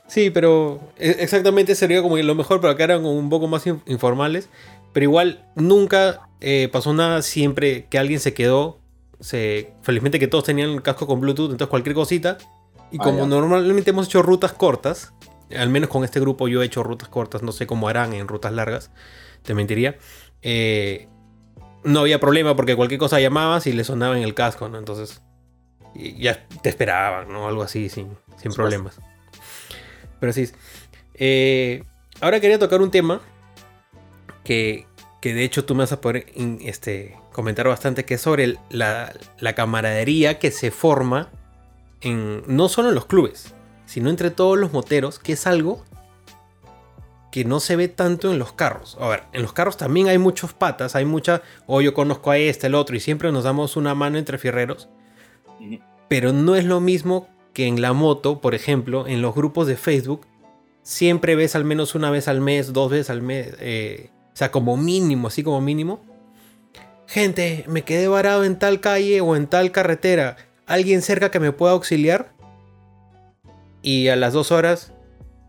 [0.09, 3.83] Sí, pero e- exactamente sería como lo mejor, pero acá eran un poco más in-
[3.87, 4.49] informales.
[4.95, 8.79] Pero igual nunca eh, pasó nada siempre que alguien se quedó.
[9.21, 12.39] Se, felizmente que todos tenían el casco con Bluetooth, entonces cualquier cosita.
[12.91, 15.13] Y Ah, como normalmente hemos hecho rutas cortas,
[15.55, 18.27] al menos con este grupo yo he hecho rutas cortas, no sé cómo harán en
[18.29, 18.91] rutas largas,
[19.43, 19.97] te mentiría.
[20.43, 21.07] eh,
[21.85, 24.79] no había problema porque cualquier cosa llamabas y le sonaba en el casco, ¿no?
[24.79, 25.21] Entonces
[25.95, 27.49] y ya te esperaban, ¿no?
[27.49, 28.99] Algo así, sin, sin problemas.
[30.21, 30.49] Pero sí.
[31.15, 31.83] eh,
[32.21, 33.21] ahora quería tocar un tema
[34.45, 34.87] que,
[35.21, 38.45] que de hecho tú me vas a poder in- este, comentar bastante, que es sobre
[38.45, 41.29] el- la, la camaradería que se forma
[42.01, 43.55] en, no solo en los clubes,
[43.87, 45.85] sino entre todos los moteros, que es algo
[47.31, 48.97] que no se ve tanto en los carros.
[49.01, 52.39] A ver, en los carros también hay muchos patas, hay mucha, o yo conozco a
[52.39, 54.89] este, el otro, y siempre nos damos una mano entre fierreros,
[56.09, 59.77] Pero no es lo mismo que en la moto, por ejemplo, en los grupos de
[59.77, 60.27] Facebook,
[60.83, 64.51] siempre ves al menos una vez al mes, dos veces al mes, eh, o sea,
[64.51, 66.01] como mínimo, así como mínimo.
[67.07, 70.37] Gente, me quedé varado en tal calle o en tal carretera.
[70.67, 72.33] ¿Alguien cerca que me pueda auxiliar?
[73.83, 74.93] Y a las dos horas,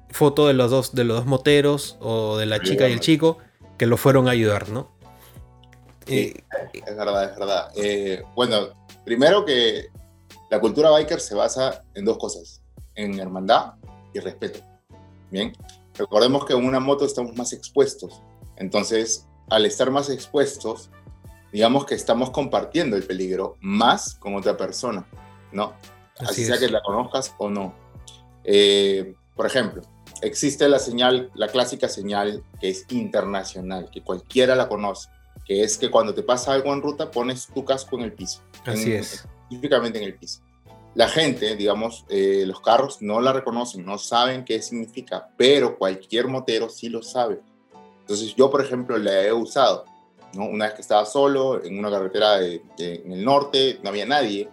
[0.10, 3.38] foto de los dos, de los dos moteros o de la chica y el chico
[3.78, 4.92] que lo fueron a ayudar, ¿no?
[6.06, 6.18] Sí.
[6.18, 6.44] Eh,
[6.86, 7.72] Es verdad, es verdad.
[7.76, 8.70] Eh, bueno,
[9.06, 9.90] primero que
[10.50, 12.62] la cultura biker se basa en dos cosas,
[12.96, 13.74] en hermandad
[14.14, 14.60] y respeto.
[15.32, 15.54] Bien,
[15.96, 18.22] recordemos que en una moto estamos más expuestos,
[18.58, 20.90] entonces al estar más expuestos,
[21.52, 25.08] digamos que estamos compartiendo el peligro más con otra persona,
[25.52, 25.74] ¿no?
[26.20, 27.74] Así, Así sea que la conozcas o no.
[28.44, 29.82] Eh, por ejemplo,
[30.22, 35.10] existe la señal, la clásica señal que es internacional, que cualquiera la conoce,
[35.46, 38.42] que es que cuando te pasa algo en ruta pones tu casco en el piso.
[38.66, 39.26] así en- es.
[39.50, 40.42] Específicamente en el piso.
[40.96, 46.28] La gente, digamos, eh, los carros no la reconocen, no saben qué significa, pero cualquier
[46.28, 47.40] motero sí lo sabe.
[48.02, 49.86] Entonces yo, por ejemplo, la he usado.
[50.34, 50.46] ¿no?
[50.46, 54.06] Una vez que estaba solo en una carretera de- de- en el norte, no había
[54.06, 54.48] nadie,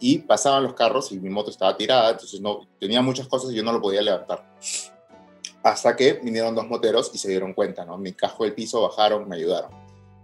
[0.00, 3.54] y pasaban los carros y mi moto estaba tirada, entonces no, tenía muchas cosas y
[3.54, 4.44] yo no lo podía levantar.
[5.62, 7.96] Hasta que vinieron dos moteros y se dieron cuenta, ¿no?
[7.96, 9.70] Mi casco del piso, bajaron, me ayudaron,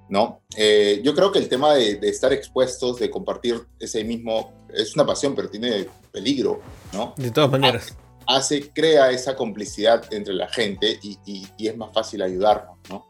[0.08, 0.42] ¿no?
[0.56, 4.94] Eh, yo creo que el tema de, de estar expuestos, de compartir ese mismo, es
[4.94, 6.60] una pasión, pero tiene peligro,
[6.92, 7.14] ¿no?
[7.16, 7.96] De todas maneras.
[8.26, 13.06] hace, crea esa complicidad entre la gente y, es más fácil ayudarnos, ¿no?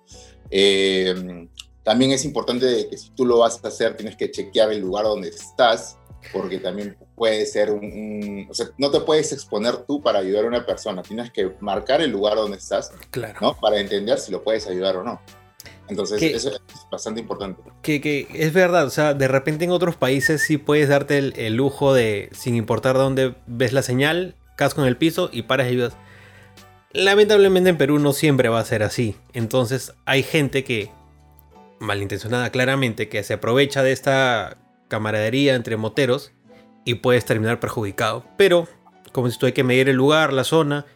[0.50, 1.48] Eh,
[1.82, 5.04] también es importante que si tú lo vas a hacer, tienes que chequear el lugar
[5.04, 5.96] donde estás,
[6.32, 10.48] porque también puede ser un, o sea, no te puedes exponer tú para ayudar a
[10.48, 13.38] una persona, tienes que marcar el lugar donde estás, claro.
[13.40, 13.56] ¿no?
[13.58, 15.20] Para entender si lo puedes ayudar o no.
[15.88, 17.62] Entonces, eso es bastante importante.
[17.83, 21.54] Que, que, es verdad, o sea, de repente en otros países sí puedes darte el,
[21.54, 25.70] lujo de, sin importar dónde ves la señal, casco en el piso y paras y
[25.70, 25.96] ayudas.
[26.92, 29.16] Lamentablemente en Perú no siempre va a ser así.
[29.33, 30.90] Entonces hay gente que,
[31.78, 36.33] malintencionada claramente, que se aprovecha de esta camaradería entre moteros
[36.85, 38.24] y puedes terminar perjudicado.
[38.37, 38.68] Pero,
[39.12, 40.87] como si tú hay que medir el lugar, la zona,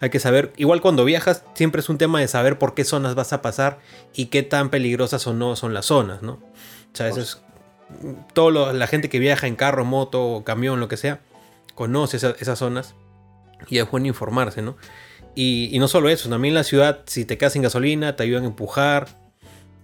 [0.00, 3.14] hay que saber, igual cuando viajas, siempre es un tema de saber por qué zonas
[3.14, 3.80] vas a pasar
[4.14, 6.32] y qué tan peligrosas o no son las zonas, ¿no?
[6.32, 7.42] O sea, eso es.
[8.32, 11.20] Todo la gente que viaja en carro, moto, camión, lo que sea,
[11.74, 12.94] conoce esas zonas
[13.68, 14.76] y es bueno informarse, ¿no?
[15.34, 18.46] Y, no solo eso, también la ciudad, si te quedas sin gasolina, te ayudan a
[18.46, 19.08] empujar.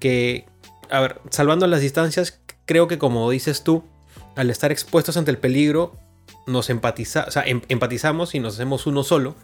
[0.00, 0.46] Que,
[0.88, 3.84] a ver, salvando las distancias, creo que como dices tú,
[4.34, 5.96] al estar expuestos ante el peligro,
[6.46, 9.34] nos empatiza, o sea, em, empatizamos y nos hacemos uno solo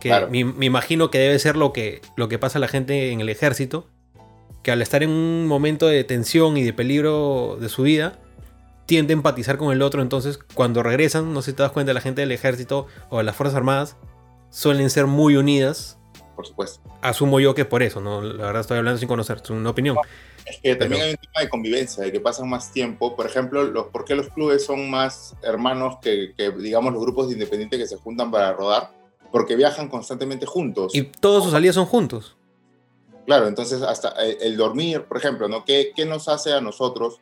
[0.00, 3.20] que me, imagino que debe ser lo que, lo que pasa a la gente en
[3.20, 3.88] el ejército,
[4.62, 8.18] que al estar en un momento de tensión y de peligro de su vida,
[8.86, 11.92] tiende a empatizar con el otro, entonces cuando regresan, no sé si te das cuenta,
[11.92, 13.96] la gente del ejército o de las Fuerzas Armadas
[14.50, 15.98] suelen ser muy unidas.
[16.34, 16.80] Por supuesto.
[17.02, 18.22] Asumo yo que por eso, ¿no?
[18.22, 19.96] La verdad estoy hablando sin conocer, es una opinión.
[20.44, 23.16] Es que también hay un tema de convivencia, de que pasan más tiempo.
[23.16, 27.28] Por ejemplo, los, ¿por qué los clubes son más hermanos que, que, digamos, los grupos
[27.28, 28.90] de independientes que se juntan para rodar?
[29.36, 30.94] Porque viajan constantemente juntos.
[30.94, 32.38] Y todos sus salidas son juntos.
[33.26, 35.62] Claro, entonces hasta el, dormir, por ejemplo, ¿no?
[35.62, 37.20] ¿Qué, ¿Qué, nos hace a nosotros,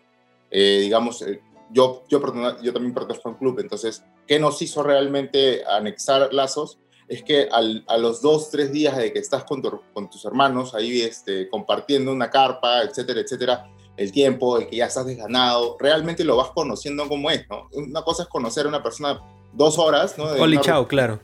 [0.48, 2.20] eh, digamos, eh, yo, yo,
[2.62, 6.78] yo también pertenezco a un club, entonces, ¿qué nos hizo realmente anexar lazos?
[7.08, 9.60] Es que a los dos, tres días de que estás con,
[9.92, 14.86] con tus hermanos ahí este, compartiendo una carpa, etcétera, etcétera, el tiempo, el que ya
[14.86, 17.68] estás desganado, realmente lo vas conociendo como es, ¿no?
[17.72, 19.20] Una cosa es conocer a una persona
[19.52, 20.26] dos horas, ¿no?
[20.26, 21.18] Hola chao, claro.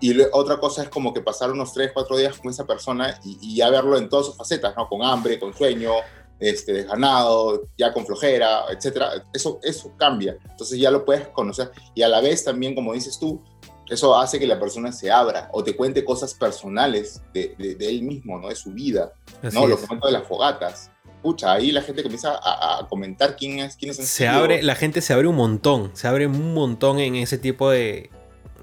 [0.00, 3.56] Y otra cosa es como que pasar unos 3, 4 días con esa persona y,
[3.56, 4.88] ya verlo en todas sus facetas, ¿no?
[4.88, 5.92] Con hambre, con sueño,
[6.38, 9.26] este, desganado, ya con flojera, etcétera.
[9.32, 10.38] Eso, eso cambia.
[10.50, 11.72] Entonces ya lo puedes conocer.
[11.94, 13.42] Y a la vez también, como dices tú,
[13.88, 18.02] eso hace que la persona se abra o te cuente cosas personales de, de, él
[18.02, 18.48] mismo, ¿no?
[18.48, 19.12] De su vida,
[19.52, 19.66] ¿no?
[19.66, 20.90] Los momentos de las fogatas.
[21.22, 23.96] Pucha, ahí la gente comienza a, comentar quién es, quién es.
[23.96, 27.70] Se abre, la gente se abre un montón, se abre un montón en ese tipo
[27.70, 28.10] de,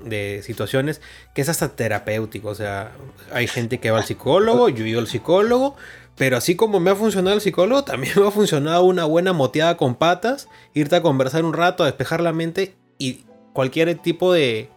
[0.06, 1.02] de situaciones
[1.34, 2.50] que es hasta terapéutico.
[2.50, 2.92] O sea,
[3.32, 5.76] hay gente que va al psicólogo, yo ido al psicólogo,
[6.16, 9.76] pero así como me ha funcionado el psicólogo, también me ha funcionado una buena moteada
[9.76, 14.70] con patas, irte a conversar un rato, a despejar la mente y cualquier tipo de,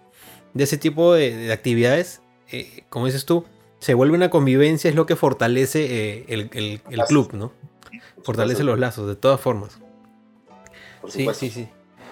[0.54, 3.44] de ese tipo de, actividades, eh, como dices tú,
[3.78, 6.50] se vuelve una convivencia, es lo que fortalece eh, el,
[6.90, 7.52] el, club, ¿no?
[8.24, 9.78] Fortalece los lazos, de todas formas.
[11.08, 11.68] sí, sí, sí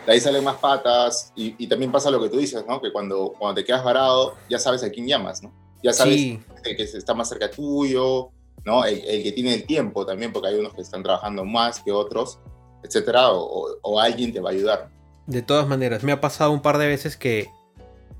[0.06, 2.80] de ahí salen más patas y, también pasa lo que tú dices, ¿no?
[2.80, 5.52] Que cuando, cuando te quedas varado, ya sabes a quién llamas, ¿no?
[5.82, 8.30] Ya sabes el que está más cerca tuyo,
[8.64, 8.84] ¿no?
[8.84, 12.38] El, que tiene el tiempo también, porque hay unos que están trabajando más que otros,
[12.84, 14.90] etcétera, o, alguien te va a ayudar.
[15.26, 17.50] De todas maneras, me ha pasado un par de veces que,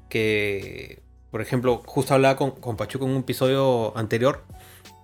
[0.08, 4.42] que por ejemplo, justo hablaba con, con Pachuco en un episodio anterior,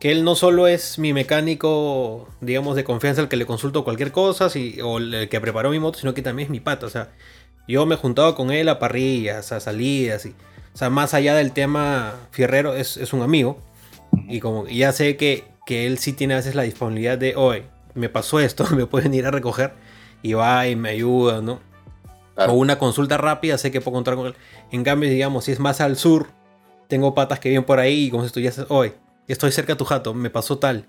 [0.03, 4.11] que él no solo es mi mecánico, digamos, de confianza al que le consulto cualquier
[4.11, 4.49] cosa,
[4.83, 6.87] o el que preparó mi moto, sino que también es mi pata.
[6.87, 7.11] O sea,
[7.69, 10.31] yo me he juntado con él a parrillas, a salidas, y,
[10.75, 13.63] o sea, más allá del tema fierrero, es, un amigo.
[14.29, 17.63] Y como ya sé que, que él sí tiene a veces la disponibilidad de, hoy
[17.95, 19.73] me pasó esto, me pueden ir a recoger,
[20.21, 21.61] y va y me ayuda, ¿no?
[22.35, 24.35] O una consulta rápida, sé que puedo contar con él.
[24.73, 26.27] En cambio, digamos, si es más al sur,
[26.89, 28.95] tengo patas que vienen por ahí y como si ya hoy
[29.33, 30.87] estoy cerca de tu jato, me pasó tal.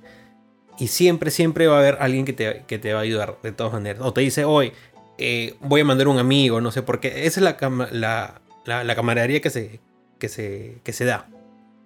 [0.80, 3.52] Y siempre, siempre va a haber alguien que te, que te va a ayudar, de
[3.52, 4.02] todas maneras.
[4.04, 4.74] O te dice, hoy
[5.18, 9.42] eh, voy a mandar un amigo, no sé, porque esa es la, la, la, camaradería
[9.42, 9.80] que se,
[10.20, 11.30] que, se, que se da.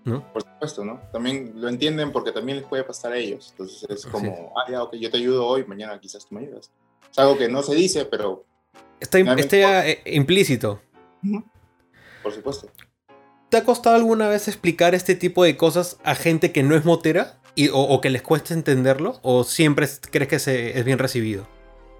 [0.05, 0.31] ¿no?
[0.31, 1.01] Por supuesto, ¿no?
[1.11, 3.49] También lo entienden porque también les puede pasar a ellos.
[3.51, 6.71] Entonces es como, ah, ya, ok, yo te ayudo hoy, mañana quizás tú me ayudas.
[7.11, 8.45] Es algo que no se dice, pero...
[8.99, 10.81] Está, está eh, implícito.
[12.23, 12.67] Por supuesto.
[13.49, 16.83] ¿Te ha costado alguna vez explicar este tipo de cosas a gente que no es
[16.83, 17.39] motera?
[17.55, 19.19] Y, o, que les cueste entenderlo?
[19.23, 21.47] ¿O siempre crees que se, es bien recibido?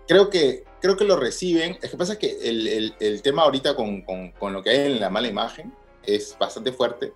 [0.08, 1.78] Creo que, creo que lo reciben.
[1.82, 5.00] Es que pasa que el, el, tema ahorita con, con, con, lo que hay en
[5.00, 7.14] la mala imagen es bastante fuerte.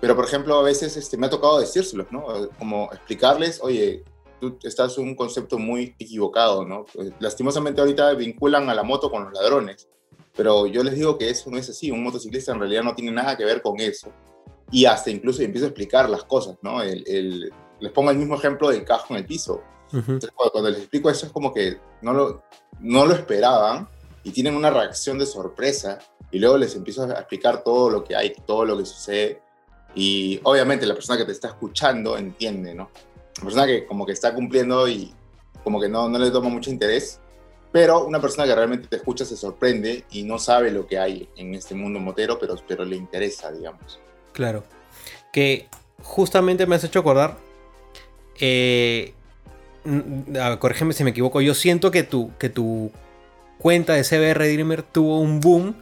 [0.00, 2.26] Pero, por ejemplo, a veces este, me ha tocado decírselos, ¿no?
[2.58, 4.02] Como explicarles, oye,
[4.40, 6.86] tú estás un concepto muy equivocado, ¿no?
[7.20, 9.86] Lastimosamente ahorita vinculan a la moto con los ladrones
[10.36, 13.10] Pero yo les digo que eso no es así, un motociclista en realidad no tiene
[13.10, 14.12] nada que ver con eso.
[14.70, 16.82] Y hasta incluso empiezo a explicar las cosas, ¿no?
[16.82, 19.62] El, les pongo el mismo ejemplo del casco en el piso.
[19.92, 22.42] Entonces, cuando, les explico eso es como que no lo,
[22.80, 23.88] no lo esperaban
[24.24, 26.00] y tienen una reacción de sorpresa
[26.32, 29.40] y luego les empiezo a explicar todo lo que hay, todo lo que sucede
[29.94, 32.90] y obviamente la persona que te está escuchando entiende, ¿no?
[33.38, 35.14] La persona que como que está cumpliendo y
[35.64, 37.20] como que no, no le toma mucho interés,
[37.72, 41.28] pero una persona que realmente te escucha se sorprende y no sabe lo que hay
[41.36, 44.00] en este mundo motero, pero, pero le interesa, digamos.
[44.32, 44.64] Claro.
[45.32, 45.68] Que
[46.02, 47.36] justamente me has hecho acordar,
[48.40, 49.14] eh,
[50.58, 52.90] corrígeme si me equivoco, yo siento que tu, que tu
[53.58, 55.74] cuenta de CBR Dreamer tuvo un boom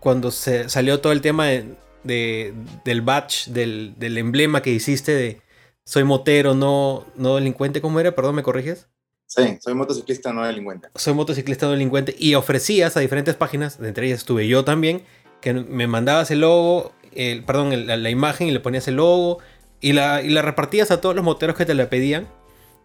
[0.00, 5.40] cuando se salió todo el tema de, del batch, del, del, emblema que hiciste de
[5.84, 8.14] soy motero, no, no delincuente, ¿cómo era?
[8.14, 8.88] Perdón, ¿me corriges?
[9.28, 10.88] Sí, soy motociclista, no delincuente.
[10.94, 12.16] Soy motociclista, no delincuente.
[12.18, 15.02] Y ofrecías a diferentes páginas, entre ellas estuve yo también,
[15.42, 19.38] que me mandabas el logo, el, perdón, la, imagen y le ponías el logo
[19.82, 22.26] y la, y la repartías a todos los moteros que te la pedían.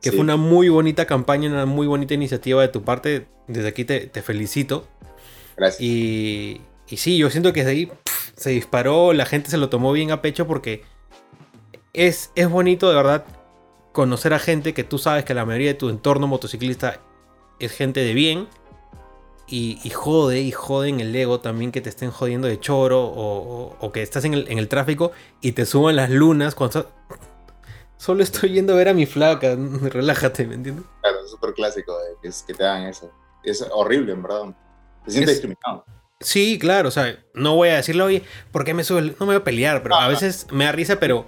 [0.02, 3.26] Que fue una muy bonita campaña, una muy bonita iniciativa de tu parte.
[3.48, 4.86] Desde aquí te, te felicito.
[5.56, 5.80] Gracias.
[5.80, 7.92] Y, y, sí, yo siento que desde ahí
[8.36, 10.84] se disparó, la gente se lo tomó bien a pecho porque
[11.94, 13.26] es, es bonito de verdad
[13.94, 17.00] conocer a gente que tú sabes que la mayoría de tu entorno motociclista
[17.60, 18.50] es gente de bien.
[19.48, 23.92] Y, jode, y jode en el ego también que te estén jodiendo de choro o,
[23.94, 26.90] que estás en el, tráfico y te suban las lunas cuando
[27.98, 30.86] Solo estoy yendo a ver a mi flaca, relájate, ¿me entiendes?
[31.02, 33.12] Claro, es súper clásico que, que te hagan eso.
[33.44, 34.56] Es horrible, en verdad.
[35.06, 35.86] Te sientes discriminado.
[36.20, 39.02] Sí, claro, o sea, no voy a decirle, oye, ¿por qué me sube?
[39.02, 41.26] No me voy a pelear, pero a veces me da risa, pero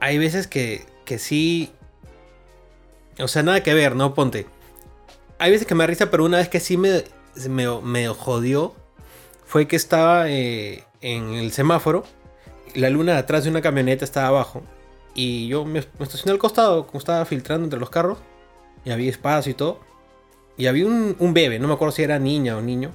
[0.00, 1.72] hay veces que que sí.
[3.18, 4.12] O sea, nada que ver, ¿no?
[4.12, 4.46] Ponte.
[5.38, 7.02] Hay veces que me da risa, pero una vez que sí me,
[7.82, 8.74] me, jodió
[9.46, 12.04] fue que estaba eh, en el semáforo.
[12.74, 14.62] La luna atrás de una camioneta estaba abajo.
[15.14, 18.18] Y yo me, estacioné al costado, como estaba filtrando entre los carros.
[18.84, 19.80] Y había espacio y todo.
[20.58, 22.92] Y había un, bebé, no me acuerdo si era niña o niño.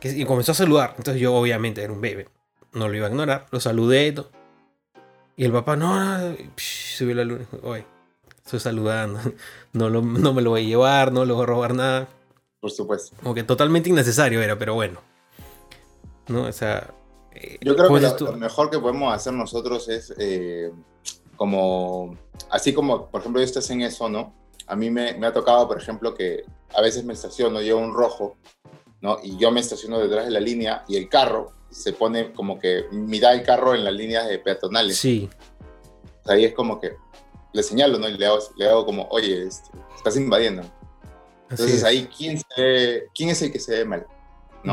[0.00, 0.94] Que, y comenzó a saludar.
[0.98, 2.28] Entonces yo obviamente era un bebé.
[2.74, 3.46] No lo iba a ignorar.
[3.50, 4.37] Lo saludé y todo.
[5.38, 7.46] Y el papá, no, no subió la luna.
[7.62, 7.86] Oye,
[8.44, 9.20] estoy saludando.
[9.72, 12.08] No, no me lo voy a llevar, no le voy a robar nada.
[12.58, 13.14] Por supuesto.
[13.22, 15.00] Como que totalmente innecesario era, pero bueno.
[16.26, 16.46] ¿No?
[16.46, 16.92] O sea.
[17.32, 20.72] Eh, Yo creo que lo, mejor que podemos hacer nosotros es eh,
[21.36, 22.16] como.
[22.50, 24.34] Así como, por ejemplo, estás en eso, ¿no?
[24.66, 26.42] A mí me, me, ha tocado, por ejemplo, que
[26.74, 28.36] a veces me estaciono, llevo un rojo,
[29.00, 29.18] ¿no?
[29.22, 32.84] Y yo me estaciono detrás de la línea y el carro se pone como que
[32.90, 34.96] mira el carro en las líneas de peatonales.
[34.96, 35.28] Sí.
[36.26, 36.96] ahí es como que
[37.52, 38.08] le señalo, ¿no?
[38.08, 40.62] Y le hago, como, oye, este, estás invadiendo.
[41.50, 42.40] Entonces ahí, ¿quién,
[43.14, 44.06] ¿quién es el que se ve mal?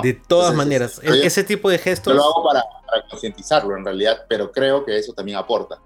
[0.03, 2.11] De todas maneras, ese tipo de gestos...
[2.11, 2.63] Yo lo hago para,
[3.09, 5.79] concientizarlo en realidad, pero creo que eso también aporta.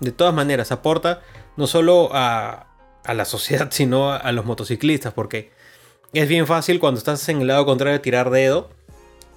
[0.00, 1.20] De todas maneras, aporta
[1.56, 2.68] no solo a,
[3.04, 5.52] a la sociedad, sino a, a los motociclistas, porque
[6.12, 8.70] es bien fácil cuando estás en el lado contrario tirar dedo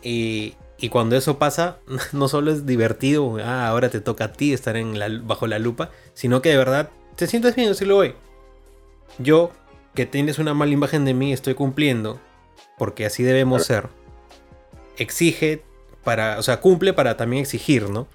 [0.01, 0.55] y,
[0.89, 1.79] cuando eso pasa,
[2.13, 5.91] no solo es divertido, ah, ahora te toca a ti estar en bajo la lupa,
[6.13, 8.15] sino que de verdad te sientes bien decirlo hoy.
[9.17, 9.51] Yo,
[9.93, 12.19] que tienes una mala imagen de mí, estoy cumpliendo,
[12.77, 13.89] porque así debemos ser.
[14.97, 15.63] Exige
[16.03, 18.07] para, o sea, cumple para también exigir, ¿no?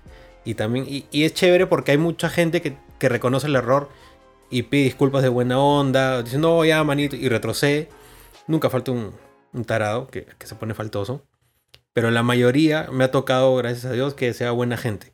[0.44, 3.90] Y también, y, es chévere porque hay mucha gente que, reconoce el error
[4.48, 7.90] y pide disculpas de buena onda, dice, no, ya, manito, y retrocede.
[8.46, 9.12] Nunca falta un,
[9.66, 11.22] tarado que, que se pone faltoso
[11.94, 15.12] pero la mayoría me ha tocado, gracias a Dios, que sea buena gente.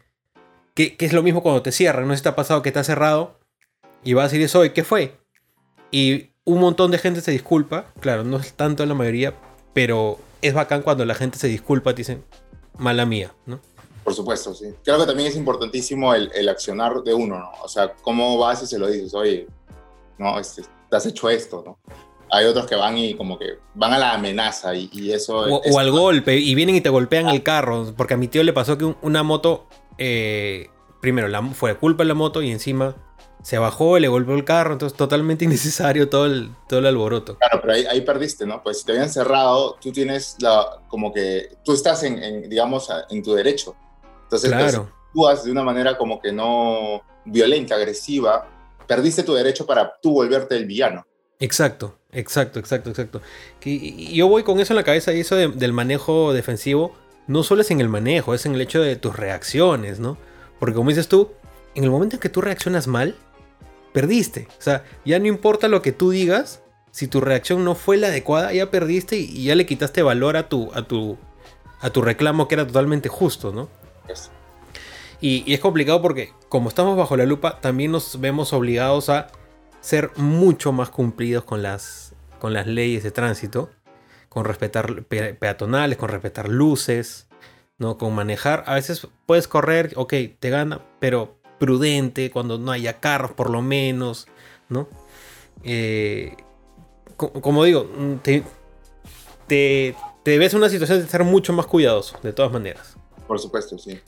[0.75, 2.79] Que, es lo mismo cuando te cierran, no sé si te ha pasado que te
[2.79, 3.39] ha cerrado
[4.03, 5.21] y vas a decir eso, ¿y qué fue?
[5.91, 9.35] Y un montón de gente se disculpa, claro, no es tanto la mayoría,
[9.75, 12.25] pero es bacán cuando la gente se disculpa, te dicen,
[12.79, 13.61] mala mía, ¿no?
[14.03, 14.75] Por supuesto, sí.
[14.83, 17.51] Creo que también es importantísimo el, el accionar de uno, ¿no?
[17.63, 19.47] O sea, cómo vas y se lo dices, oye,
[20.17, 21.79] no, este, te has hecho esto, ¿no?
[22.31, 25.39] Hay otros que van y como que van a la amenaza y, eso...
[25.39, 28.53] O, al golpe y vienen y te golpean el carro, porque a mi tío le
[28.53, 29.67] pasó que una moto,
[29.99, 30.69] eh,
[31.01, 32.97] primero la, fue culpa de la moto y encima
[33.43, 37.37] se bajó, le golpeó el carro, entonces totalmente innecesario todo el, todo el alboroto.
[37.39, 38.63] Claro, pero ahí, perdiste, ¿no?
[38.63, 43.23] Pues si te habían cerrado, tú tienes la, como que, tú estás en, digamos, en
[43.23, 43.75] tu derecho.
[44.25, 44.93] Entonces, pues, claro.
[45.09, 48.49] actúas de una manera como que no violenta, agresiva,
[48.87, 51.07] perdiste tu derecho para tú volverte el villano.
[51.39, 53.23] Exacto, exacto, exacto, exacto.
[53.61, 56.95] Que yo voy con eso en la cabeza y eso del manejo defensivo
[57.27, 60.19] no solo es en el manejo, es en el hecho de tus reacciones, ¿no?
[60.59, 61.31] Porque como dices tú,
[61.75, 63.15] en el momento en que tú reaccionas mal,
[63.93, 64.49] perdiste.
[64.59, 68.09] O sea, ya no importa lo que tú digas, si tu reacción no fue la
[68.09, 71.19] adecuada, ya perdiste y ya le quitaste valor a tu, a tu,
[71.81, 73.69] a tu reclamo que era totalmente justo, ¿no?
[75.21, 79.29] Y, y, es complicado porque como estamos bajo la lupa, también nos vemos obligados a
[79.81, 83.71] ser mucho más cumplidos con las, con las leyes de tránsito,
[84.29, 87.29] con respetar peatonales, con respetar luces,
[87.79, 87.99] ¿no?
[87.99, 88.65] Con manejar.
[88.67, 93.63] A veces puedes correr, ok, te gana, pero prudente, cuando no haya carros por lo
[93.63, 94.29] menos,
[94.69, 94.89] ¿no?
[95.63, 96.37] Eh,
[97.17, 98.43] como digo, mm, te,
[99.47, 102.97] te, te ves en una situación de estar mucho más cuidadoso, de todas maneras.
[103.27, 104.01] Por supuesto, sí.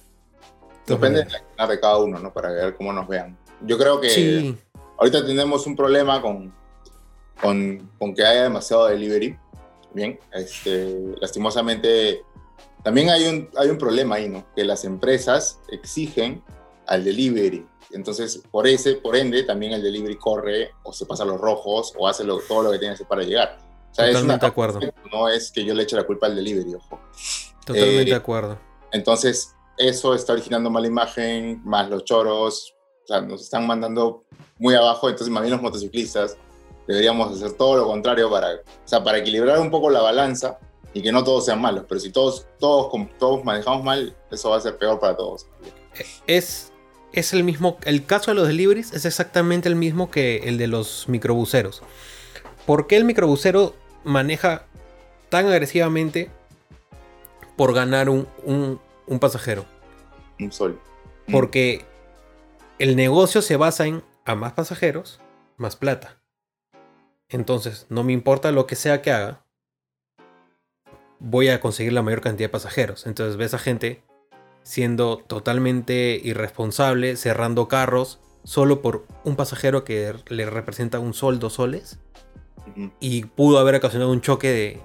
[0.86, 2.32] Depende de, la, de cada uno, ¿no?
[2.32, 3.36] Para ver cómo nos vean.
[3.60, 4.56] Yo creo que
[4.98, 6.54] ahorita tenemos un problema con,
[7.40, 9.38] con, con, que haya demasiado delivery.
[9.94, 12.24] Bien, este, lastimosamente
[12.82, 14.44] también hay un, hay un problema ahí, ¿no?
[14.54, 16.42] Que las empresas exigen
[16.86, 17.66] al delivery.
[17.92, 21.92] Entonces, por ese, por ende, también el delivery corre o se pasa a los rojos
[21.96, 23.58] o hace todo lo que tiene que hacer para llegar.
[23.90, 24.80] O sea, Totalmente de acuerdo.
[25.12, 26.98] No es que yo le eche la culpa al delivery, ojo.
[27.64, 28.58] Totalmente de eh, acuerdo.
[28.90, 34.24] Entonces, eso está originando mala imagen, más los choros, o sea, nos están mandando
[34.58, 36.36] muy abajo, entonces más bien los motociclistas
[36.86, 40.58] deberíamos hacer todo lo contrario para, o sea, para equilibrar un poco la balanza
[40.94, 44.56] y que no todos sean malos, pero si todos, todos, todos manejamos mal, eso va
[44.56, 45.46] a ser peor para todos.
[46.26, 46.72] Es,
[47.12, 50.66] es el mismo, el caso de los deliveries es exactamente el mismo que el de
[50.66, 51.82] los microbuseros.
[52.66, 53.74] ¿Por qué el microbusero
[54.04, 54.66] maneja
[55.28, 56.30] tan agresivamente
[57.56, 59.64] por ganar un, un pasajero?
[60.38, 60.80] Un sol.
[61.30, 61.84] Porque
[62.78, 65.20] el negocio se basa en a más pasajeros,
[65.56, 66.22] más plata.
[67.28, 69.44] Entonces, no me importa lo que sea que haga,
[71.18, 73.06] voy a conseguir la mayor cantidad de pasajeros.
[73.06, 74.02] Entonces ves a gente
[74.62, 81.54] siendo totalmente irresponsable, cerrando carros solo por un pasajero que le representa un sol, dos
[81.54, 81.98] soles.
[83.00, 84.80] Y pudo haber ocasionado un choque de,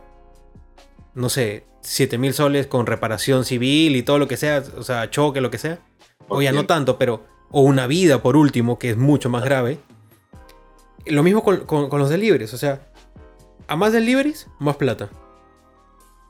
[1.14, 5.10] no sé, 7 mil soles con reparación civil y todo lo que sea, o sea,
[5.10, 5.80] choque, lo que sea.
[6.28, 7.37] O ya no tanto, pero...
[7.52, 9.80] O una vida, por último, que es mucho más grave.
[11.06, 12.92] Lo mismo con, con los deliveries, o sea,
[13.68, 15.10] a más deliveries, más plata.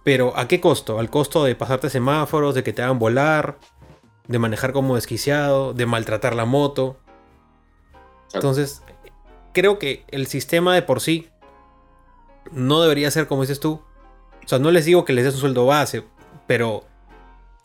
[0.03, 0.99] Pero ¿a qué costo?
[0.99, 3.57] Al costo de pasarte semáforos, de que te hagan volar,
[4.27, 6.97] de manejar como desquiciado, de maltratar la moto.
[8.33, 8.83] Entonces,
[9.53, 11.29] creo que el sistema de por sí
[12.51, 13.81] no debería ser como dices tú.
[14.43, 16.03] O sea, no les digo que les des un sueldo base,
[16.47, 16.85] pero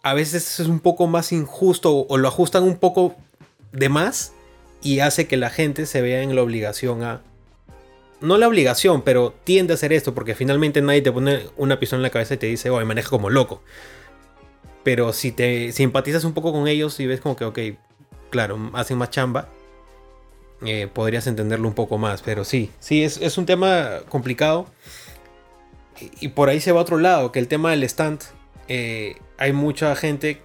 [0.03, 3.15] a veces es un poco más injusto o lo ajustan un poco
[3.73, 4.33] de más
[4.83, 7.23] y hace que la gente se vea en la obligación a
[8.23, 11.99] no la obligación, pero tiende a hacer esto porque finalmente nadie te pone una pistola
[11.99, 13.63] en la cabeza y te dice, oye, maneja como loco.
[14.85, 17.59] Pero si te simpatizas un poco con ellos y ves como que, ok,
[18.31, 19.49] claro, hacen más chamba,
[20.65, 22.23] eh, podrías entenderlo un poco más.
[22.23, 24.67] Pero sí, sí, es, un tema complicado.
[26.21, 28.21] Y, por ahí se va a otro lado, que el tema del stand,
[28.69, 30.43] eh, hay mucha gente,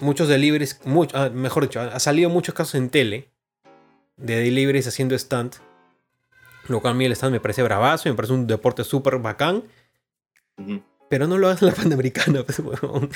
[0.00, 3.30] muchos deliveries, mucho, ah, mejor dicho, ha salido muchos casos en tele
[4.16, 5.56] de deliveries haciendo stand
[6.68, 9.64] lo cual a mí el stand me parece bravazo, me parece un deporte súper bacán.
[11.08, 13.08] Pero no lo hagas en la Panamericana, pues, no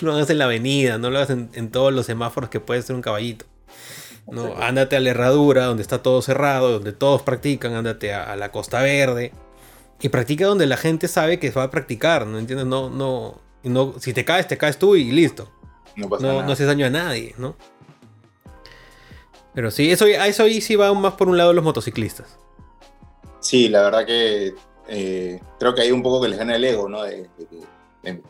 [0.00, 2.96] lo hagas en la avenida, no lo hagas en, todos los semáforos que puede ser
[2.96, 3.44] un caballito.
[4.26, 8.50] No, ándate a la herradura, donde está todo cerrado, donde todos practican, ándate a, la
[8.50, 9.32] Costa Verde.
[10.00, 12.66] Y practica donde la gente sabe que va a practicar, ¿no entiendes?
[12.66, 15.50] No, no, no, si te caes, te caes tú y listo.
[15.96, 17.56] No pasa no, haces daño a nadie, ¿no?
[19.54, 22.38] Pero sí, eso, eso ahí sí va más por un lado los motociclistas.
[23.40, 24.54] Sí, la verdad que
[24.88, 27.02] eh, creo que hay un poco que les gana el ego, ¿no?
[27.02, 27.28] De,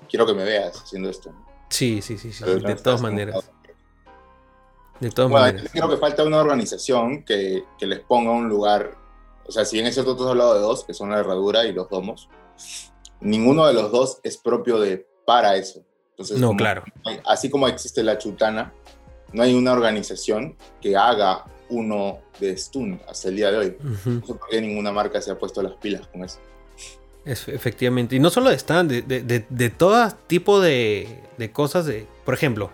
[0.08, 1.32] quiero que me veas haciendo esto.
[1.70, 3.50] Sí, sí, sí, sí de todas maneras.
[5.00, 5.70] De todas maneras.
[5.72, 8.96] Creo que falta una organización que, que, les ponga un lugar.
[9.46, 11.64] O sea, si bien es cierto, tú has hablado de dos, que son la herradura
[11.64, 12.28] y los domos,
[13.20, 15.82] ninguno de los dos es propio de para eso.
[16.14, 16.84] Entonces, no, claro.
[17.26, 18.72] Así como existe la chutana,
[19.32, 23.76] no hay una organización que haga uno de Stun hasta el día de hoy.
[24.04, 26.38] No sé por qué ninguna marca se ha puesto las pilas con eso.
[27.24, 28.16] Es, efectivamente.
[28.16, 31.20] Y no solo de stand, de, todo tipo de,
[31.52, 31.86] cosas.
[31.86, 32.70] De, por ejemplo,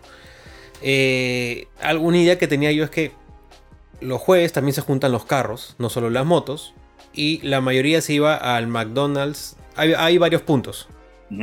[0.82, 3.12] eh, alguna idea que tenía yo es que
[4.00, 6.74] los jueves también se juntan los carros, no solo las motos.
[7.12, 9.56] Y la mayoría se iba al McDonald's.
[9.76, 10.88] Hay, varios puntos.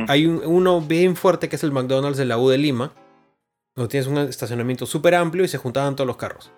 [0.08, 2.92] Hay uno bien fuerte que es el McDonald's de la U de Lima.
[3.74, 6.50] Donde tienes un estacionamiento súper amplio y se juntaban todos los carros.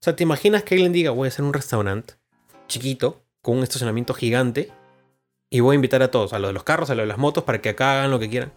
[0.00, 2.14] O sea, ¿te imaginas que alguien diga, voy a hacer un restaurante
[2.68, 4.70] chiquito, con un estacionamiento gigante,
[5.50, 7.18] y voy a invitar a todos, a los de los carros, a los de las
[7.18, 8.52] motos, para que acá hagan lo que quieran?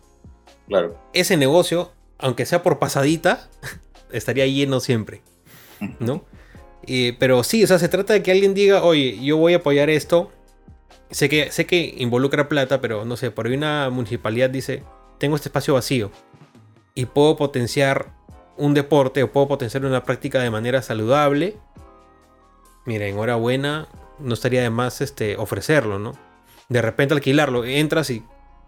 [0.67, 0.99] Claro.
[1.13, 3.49] Ese negocio, aunque sea por pasadita,
[4.11, 5.21] estaría lleno siempre,
[5.99, 6.25] ¿no?
[7.19, 9.89] pero sí, o sea, se trata de que alguien diga, oye, yo voy a apoyar
[9.89, 10.31] esto,
[11.11, 14.83] sé que, sé que involucra plata, pero no sé, por ahí una municipalidad dice,
[15.17, 16.11] tengo este espacio vacío
[16.95, 18.13] y puedo potenciar
[18.57, 21.57] un deporte o puedo potenciar una práctica de manera saludable.
[22.85, 23.87] Mira, enhorabuena,
[24.19, 26.13] no estaría de más este, ofrecerlo, ¿no?
[26.69, 28.23] De repente alquilarlo, entras y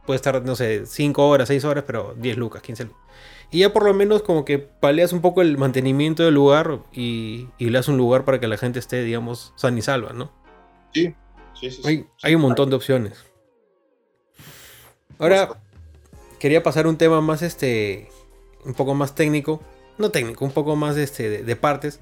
[0.06, 3.02] puede estar, no sé, 5 horas, 6 horas, pero 10 lucas, 15 lucas.
[3.52, 7.48] Y ya por lo menos como que paleas un poco el mantenimiento del lugar y,
[7.58, 10.32] y le das un lugar para que la gente esté, digamos, san y salva, ¿no?
[10.92, 11.16] Sí,
[11.72, 11.88] sí, sí.
[11.88, 13.14] Hay, hay un montón de opciones.
[15.20, 15.62] Ahora,
[16.40, 18.10] quería pasar un tema más, este,
[18.66, 19.62] un poco más técnico.
[19.98, 22.00] No técnico, un poco más este, de, de partes.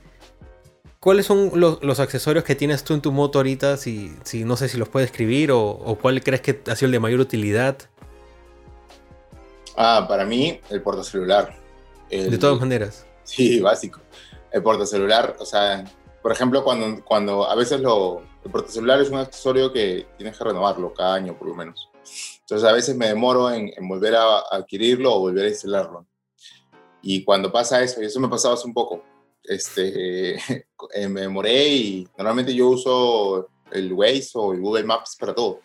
[1.02, 3.76] ¿Cuáles son los, los, accesorios que tienes tú en tu moto ahorita?
[3.78, 6.86] Si, si no sé si los puedes escribir o, o, cuál crees que ha sido
[6.86, 7.78] el de mayor utilidad.
[9.76, 11.56] Ah, para mí, el portacelular.
[12.12, 13.06] El, de todas maneras.
[13.24, 14.00] Sí, básico.
[14.52, 15.86] El portacelular, o sea,
[16.22, 20.44] por ejemplo, cuando, cuando a veces lo, el portacelular es un accesorio que tienes que
[20.44, 21.90] renovarlo cada año por lo menos.
[22.42, 26.06] Entonces a veces me demoro en, en volver a, a adquirirlo o volver a instalarlo.
[27.02, 29.04] Y cuando pasa eso, y eso me pasaba hace un poco,
[29.44, 30.36] este,
[30.94, 35.62] eh, me demoré y normalmente yo uso el Waze o el Google Maps para todo,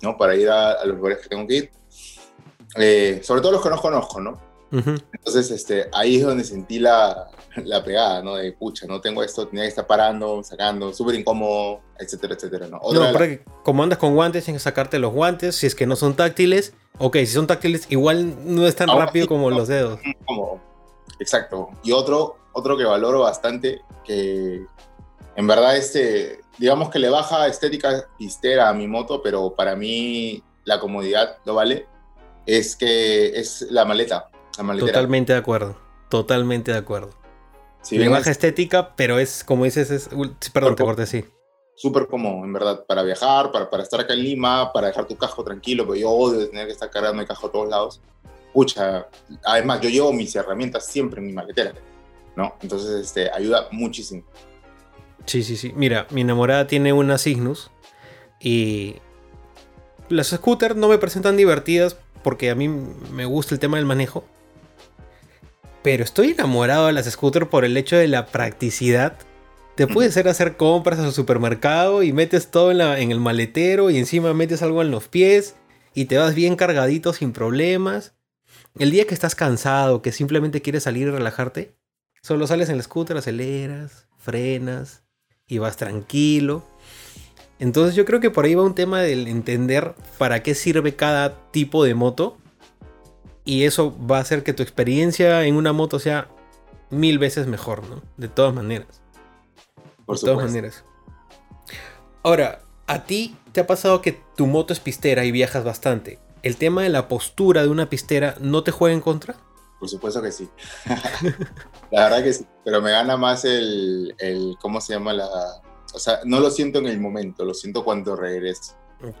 [0.00, 0.16] ¿no?
[0.16, 1.70] Para ir a, a los lugares que tengo que ir.
[2.76, 4.51] Eh, sobre todo los que no conozco, ¿no?
[4.72, 5.02] Uh -huh.
[5.12, 7.28] Entonces, este, ahí es donde sentí la,
[7.64, 8.36] la pegada, ¿no?
[8.36, 12.78] De pucha, no tengo esto, tenía que estar parando, sacando, súper incómodo, etcétera, etcétera, ¿no?
[12.80, 13.38] Otra no, la...
[13.62, 16.72] como andas con guantes, tienes que sacarte los guantes, si es que no son táctiles,
[16.98, 20.00] ok, si son táctiles, igual no es tan Ahora rápido sí, como no, los dedos.
[20.24, 20.60] Como,
[21.20, 21.68] exacto.
[21.82, 24.64] Y otro, otro que valoro bastante, que
[25.36, 30.42] en verdad este, digamos que le baja estética pistera a mi moto, pero para mí
[30.64, 31.86] la comodidad lo vale,
[32.46, 34.28] es que es la maleta.
[34.58, 34.92] La maletera.
[34.92, 35.76] Totalmente de acuerdo,
[36.08, 37.10] totalmente de acuerdo.
[37.82, 38.36] Si le baja es...
[38.36, 40.08] estética, pero es, como dices, es...
[40.52, 41.24] Perdón, te corté, sí.
[41.74, 45.16] Súper cómodo, en verdad, para viajar, para, para estar acá en Lima, para dejar tu
[45.16, 48.00] cajo tranquilo, porque yo odio tener que estar cargando el cajo a todos lados.
[48.52, 49.08] Pucha,
[49.44, 51.72] además, yo llevo mis herramientas siempre en mi maletera,
[52.36, 52.54] ¿no?
[52.60, 54.22] Entonces, este, ayuda muchísimo.
[55.24, 55.72] Sí, sí, sí.
[55.74, 57.70] Mira, mi enamorada tiene una Cygnus
[58.38, 58.96] y
[60.08, 64.24] las scooters no me presentan divertidas porque a mí me gusta el tema del manejo.
[65.82, 69.18] Pero estoy enamorado de las scooters por el hecho de la practicidad.
[69.74, 73.90] Te puedes hacer hacer compras al supermercado y metes todo en, la, en, el maletero
[73.90, 75.56] y encima metes algo en los pies
[75.94, 78.14] y te vas bien cargadito sin problemas.
[78.78, 81.74] El día que estás cansado, que simplemente quieres salir y relajarte,
[82.22, 85.02] solo sales en la scooter, aceleras, frenas
[85.46, 86.64] y vas tranquilo.
[87.58, 91.50] Entonces yo creo que por ahí va un tema del entender para qué sirve cada
[91.50, 92.38] tipo de moto.
[93.44, 96.28] Y eso va a hacer que tu experiencia en una moto sea
[96.90, 98.02] mil veces mejor, ¿no?
[98.16, 99.02] De todas maneras.
[100.06, 100.84] Por de todas maneras.
[102.22, 106.18] Ahora, ¿a ti te ha pasado que tu moto es pistera y viajas bastante?
[106.42, 109.36] ¿El tema de la postura de una pistera no te juega en contra?
[109.80, 110.48] Por supuesto que sí.
[111.90, 112.46] la verdad que sí.
[112.64, 115.26] Pero me gana más el, el ¿cómo se llama la,
[115.94, 118.74] o sea, no lo siento en el momento, lo siento cuando regreso.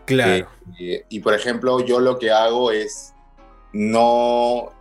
[0.04, 0.48] Claro.
[0.78, 3.11] Eh, y por ejemplo, yo lo que hago es
[3.72, 4.72] no,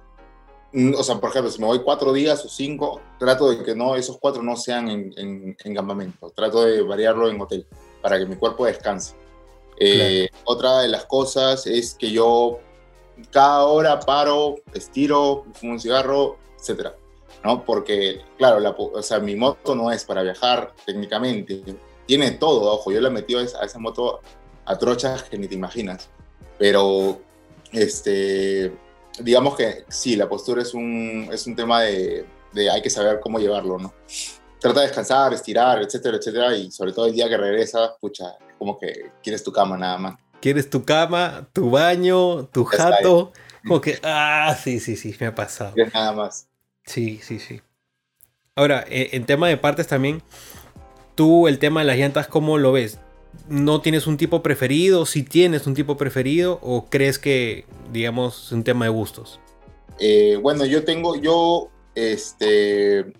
[0.73, 3.95] o sea, por ejemplo, si me voy cuatro días o cinco, trato de que no,
[3.95, 7.65] esos cuatro no sean en, en, en campamento, trato de variarlo en hotel
[8.01, 9.15] para que mi cuerpo descanse.
[9.77, 10.43] Eh, claro.
[10.45, 12.59] Otra de las cosas es que yo
[13.31, 16.95] cada hora paro, estiro, fumo un cigarro, etcétera.
[17.43, 17.65] ¿no?
[17.65, 21.61] Porque, claro, la, o sea, mi moto no es para viajar técnicamente,
[22.05, 24.19] tiene todo, ojo, yo le he metido a esa, moto
[24.65, 26.09] a trochas que ni te imaginas,
[26.57, 27.19] pero,
[27.71, 28.71] este,
[29.19, 33.19] digamos que sí, la postura es un, es un tema de, de hay que saber
[33.19, 33.93] cómo llevarlo, ¿no?
[34.59, 38.77] Trata de descansar, estirar, etcétera, etcétera, y sobre todo el día que regresas, pucha, como
[38.77, 40.19] que quieres tu cama nada más.
[40.39, 43.31] Quieres tu cama, tu baño, tu jato,
[43.63, 45.73] como que, ah, sí, sí, sí, me ha pasado.
[45.93, 46.47] Nada más.
[46.85, 47.61] Sí, sí, sí.
[48.55, 50.21] Ahora, en tema de partes también,
[51.15, 52.99] tú el tema de las llantas, ¿cómo lo ves?
[53.47, 55.05] ¿No tienes un tipo preferido?
[55.05, 56.59] ¿Si tienes un tipo preferido?
[56.61, 59.39] ¿O crees que, digamos, es un tema de gustos?
[59.99, 63.13] Eh, bueno, yo tengo, yo, este,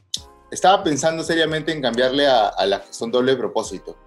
[0.51, 3.97] estaba pensando seriamente en cambiarle a, a las que son doble propósito.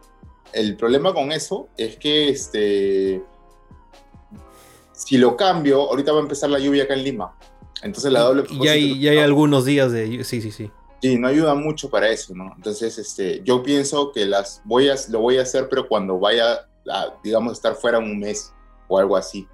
[0.52, 3.22] El problema con eso es que, este,
[4.92, 7.36] si lo cambio, ahorita va a empezar la lluvia acá en Lima.
[7.82, 8.64] Entonces la doble propósito...
[8.64, 10.24] Y hay, y hay algunos días de...
[10.24, 10.70] Sí, sí, sí.
[11.04, 12.50] Sí, no ayuda mucho para eso, ¿no?
[12.56, 16.66] Entonces, este, yo pienso que las voy a, lo voy a hacer, pero cuando vaya,
[16.90, 18.54] a, digamos, estar fuera un mes
[18.88, 19.46] o algo así,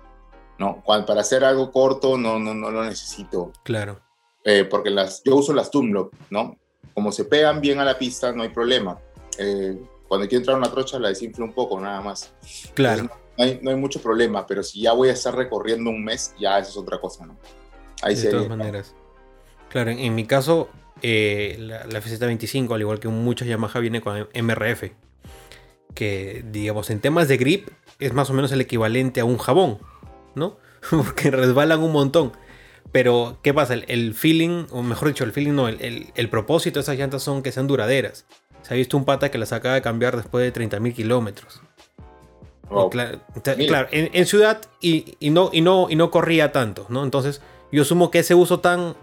[0.60, 0.80] ¿no?
[0.84, 3.50] Cuando, para hacer algo corto no, no, no lo necesito.
[3.64, 4.00] Claro.
[4.44, 6.56] Eh, porque las, yo uso las Dunlop, ¿no?
[6.94, 9.00] Como se pegan bien a la pista, no hay problema.
[9.36, 9.76] Eh,
[10.06, 12.32] cuando quiero entrar a una trocha la desinflo un poco, nada más.
[12.74, 13.02] Claro.
[13.02, 13.10] no,
[13.44, 16.60] hay, no hay mucho problema, pero si ya voy a estar recorriendo un mes, ya
[16.60, 17.36] eso es otra cosa, ¿no?
[18.02, 18.94] Ahí de todas maneras.
[19.70, 20.68] Claro, en, mi caso,
[21.02, 24.92] eh, la, la FZ25, al igual que muchas Yamaha, viene con MRF.
[25.94, 29.78] Que, digamos, en temas de grip, es más o menos el equivalente a un jabón,
[30.34, 30.58] ¿no?
[30.90, 32.32] Porque resbalan un montón.
[32.92, 33.74] Pero, ¿qué pasa?
[33.74, 37.52] El, feeling, o mejor dicho, el feeling no, el, propósito de esas llantas son que
[37.52, 38.26] sean duraderas.
[38.62, 41.62] Se ha visto un pata que las acaba de cambiar después de 30.000 kilómetros.
[42.90, 47.02] Claro, en, ciudad y, no, y, no, y no corría tanto, ¿no?
[47.02, 47.42] Entonces,
[47.72, 48.94] yo asumo que ese uso tan.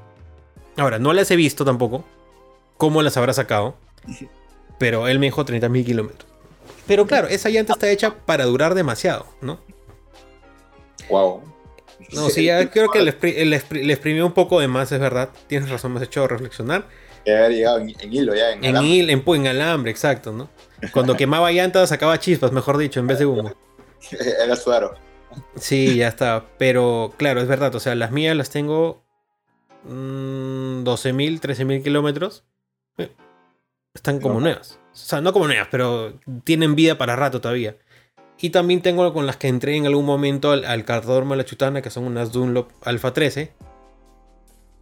[0.78, 2.05] Ahora, no las he visto tampoco.
[2.78, 3.75] ¿Cómo las habrá sacado?
[4.78, 6.30] Pero él me dijo 30.000 kilómetros.
[6.86, 9.59] Pero claro, esa llanta está hecha para durar demasiado, ¿no?
[11.09, 11.41] Wow.
[12.13, 15.30] No, sí, ya creo que le, exprimió un poco de más, es verdad.
[15.47, 16.86] Tienes razón, me has hecho reflexionar.
[17.25, 19.13] haber llegado en, hilo ya, en, en alambre.
[19.13, 20.49] en, en, alambre, exacto, ¿no?
[20.93, 23.51] Cuando quemaba llantas sacaba chispas, mejor dicho, en vez de humo.
[24.43, 24.95] Era suaro.
[25.59, 26.45] Sí, ya está.
[26.57, 29.03] Pero claro, es verdad, o sea, las mías las tengo
[29.88, 32.44] mmm, 12.000, 13.000 kilómetros.
[32.98, 33.12] Eh,
[33.94, 34.80] están como nuevas.
[34.94, 37.78] O sea, no como nuevas, pero tienen vida para rato todavía.
[38.40, 41.90] Y también tengo con las que entré en algún momento al, al la Chutana, que
[41.90, 43.54] son unas Dunlop Alpha 13.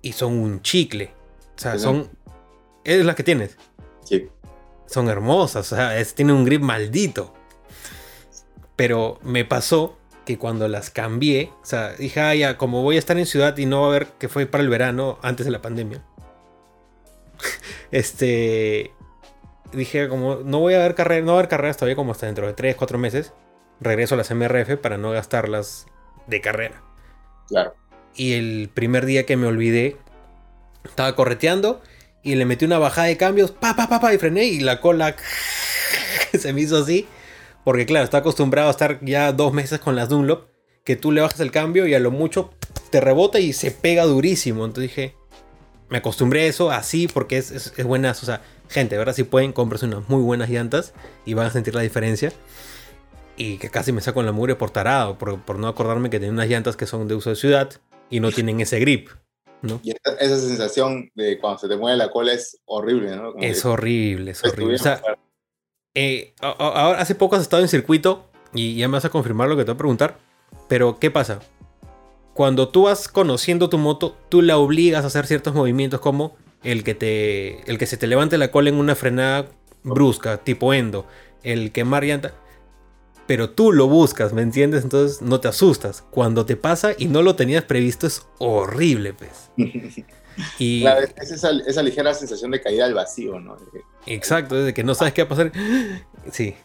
[0.01, 1.13] Y son un chicle.
[1.55, 2.09] O sea, son.
[2.83, 3.57] ¿Es las que tienes?
[4.03, 4.27] Sí.
[4.87, 5.71] Son hermosas.
[5.71, 7.33] O sea, tienen un grip maldito.
[8.75, 12.99] Pero me pasó que cuando las cambié, o sea, dije, ah, ya, como voy a
[12.99, 15.51] estar en ciudad y no va a haber, que fue para el verano, antes de
[15.51, 16.03] la pandemia.
[17.91, 18.91] este.
[19.71, 22.27] Dije, como no voy a ver carreras, no va a haber carreras todavía como hasta
[22.27, 23.33] dentro de 3, 4 meses
[23.79, 25.87] regreso a las MRF para no gastarlas
[26.27, 26.81] de carrera.
[27.47, 27.75] Claro.
[28.15, 29.97] Y el primer día que me olvidé,
[30.83, 31.81] estaba correteando
[32.23, 34.79] y le metí una bajada de cambios, pa, pa, pa, pa, y frené y la
[34.79, 35.15] cola
[36.37, 37.07] se me hizo así.
[37.65, 40.47] Porque claro, está acostumbrado a estar ya dos meses con las Dunlop,
[40.85, 42.51] que tú le bajas el cambio y a lo mucho
[42.91, 44.63] te rebota y se pega durísimo.
[44.63, 45.15] Entonces dije,
[45.89, 48.23] me acostumbré a eso así porque es, es, es buenas.
[48.23, 49.13] O sea, gente, ¿verdad?
[49.13, 50.93] Si pueden, comprarse unas muy buenas llantas
[51.25, 52.31] y van a sentir la diferencia
[53.37, 56.33] y que casi me saco en la mugre por tarado, por, no acordarme que tiene
[56.33, 57.69] unas llantas que son de uso de ciudad
[58.09, 59.09] y no tienen ese grip.
[59.61, 59.79] ¿no?
[59.83, 63.33] Y esa, sensación de cuando se te mueve la cola es horrible, ¿no?
[63.41, 64.77] es horrible, es horrible.
[65.95, 69.57] Eh, ahora, hace poco has estado en circuito y ya me vas a confirmar lo
[69.57, 70.17] que te voy a preguntar,
[70.67, 71.39] pero ¿qué pasa?
[72.33, 76.83] Cuando tú vas conociendo tu moto, tú la obligas a hacer ciertos movimientos como el
[76.83, 79.47] que, te, el que se te levante la cola en una frenada
[79.83, 81.07] brusca, tipo endo,
[81.43, 82.33] el quemar llanta
[83.27, 84.83] pero tú lo buscas, ¿me entiendes?
[84.83, 86.03] Entonces no te asustas.
[86.11, 89.51] Cuando te pasa y no lo tenías previsto es horrible, pues.
[90.59, 93.57] Y claro, es esa, ligera sensación de caída al vacío, ¿no?
[94.05, 95.51] Exacto, desde que no sabes qué va a pasar.
[96.31, 96.55] Sí,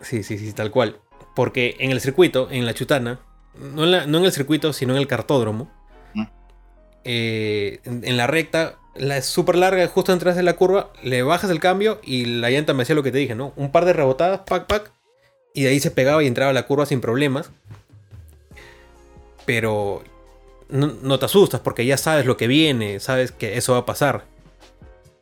[0.00, 1.00] sí, sí, sí, tal cual.
[1.34, 3.20] Porque en el circuito, en la chutana,
[3.54, 5.70] no en, el circuito, sino en el cartódromo,
[7.04, 11.50] eh, en, la recta, la es súper larga, justo detrás de la curva, le bajas
[11.50, 13.52] el cambio y la llanta me hacía lo que te dije, ¿no?
[13.56, 14.92] Un par de rebotadas, pac, pac,
[15.54, 17.50] y de ahí se pegaba y entraba a la curva sin problemas.
[19.44, 20.04] Pero
[20.72, 24.24] no, te asustas porque ya sabes lo que viene, sabes que eso va a pasar.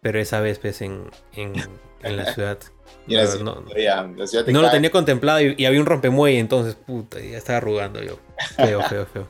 [0.01, 1.55] Pero esa vez, pues, en, en,
[2.03, 2.59] la ciudad.
[3.42, 8.18] no, lo tenía contemplado y, había un rompemuelle, entonces, puta, ya estaba arrugando yo.
[8.57, 9.28] Feo, feo, feo.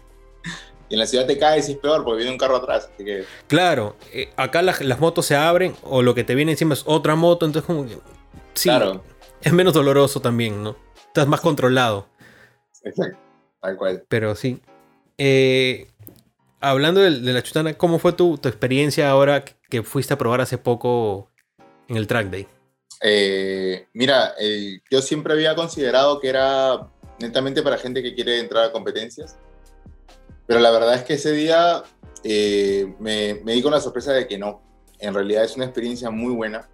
[0.89, 2.91] Y en la ciudad te caes y es peor porque viene un carro atrás.
[3.47, 7.15] Claro, eh, acá las, motos se abren o lo que te viene encima es otra
[7.15, 7.97] moto, entonces como que...
[8.55, 9.03] Sí, claro.
[9.41, 10.77] es menos doloroso también, ¿no?
[11.07, 12.09] Estás más controlado.
[12.85, 13.19] Exacto,
[13.61, 14.05] tal cual.
[14.09, 14.61] Pero sí.
[15.17, 15.90] Eh,
[16.61, 21.31] hablando de, la chutana, ¿cómo fue tu, experiencia ahora que fuiste a probar hace poco
[21.89, 22.47] en el track day?
[23.03, 24.35] Eh, mira,
[24.91, 26.89] yo siempre había considerado que era
[27.19, 29.37] netamente para gente que quiere entrar a competencias,
[30.47, 31.83] pero la verdad es que ese día
[32.25, 34.63] eh, me, me, di con la sorpresa de que no.
[34.99, 36.69] En realidad es una experiencia muy buena.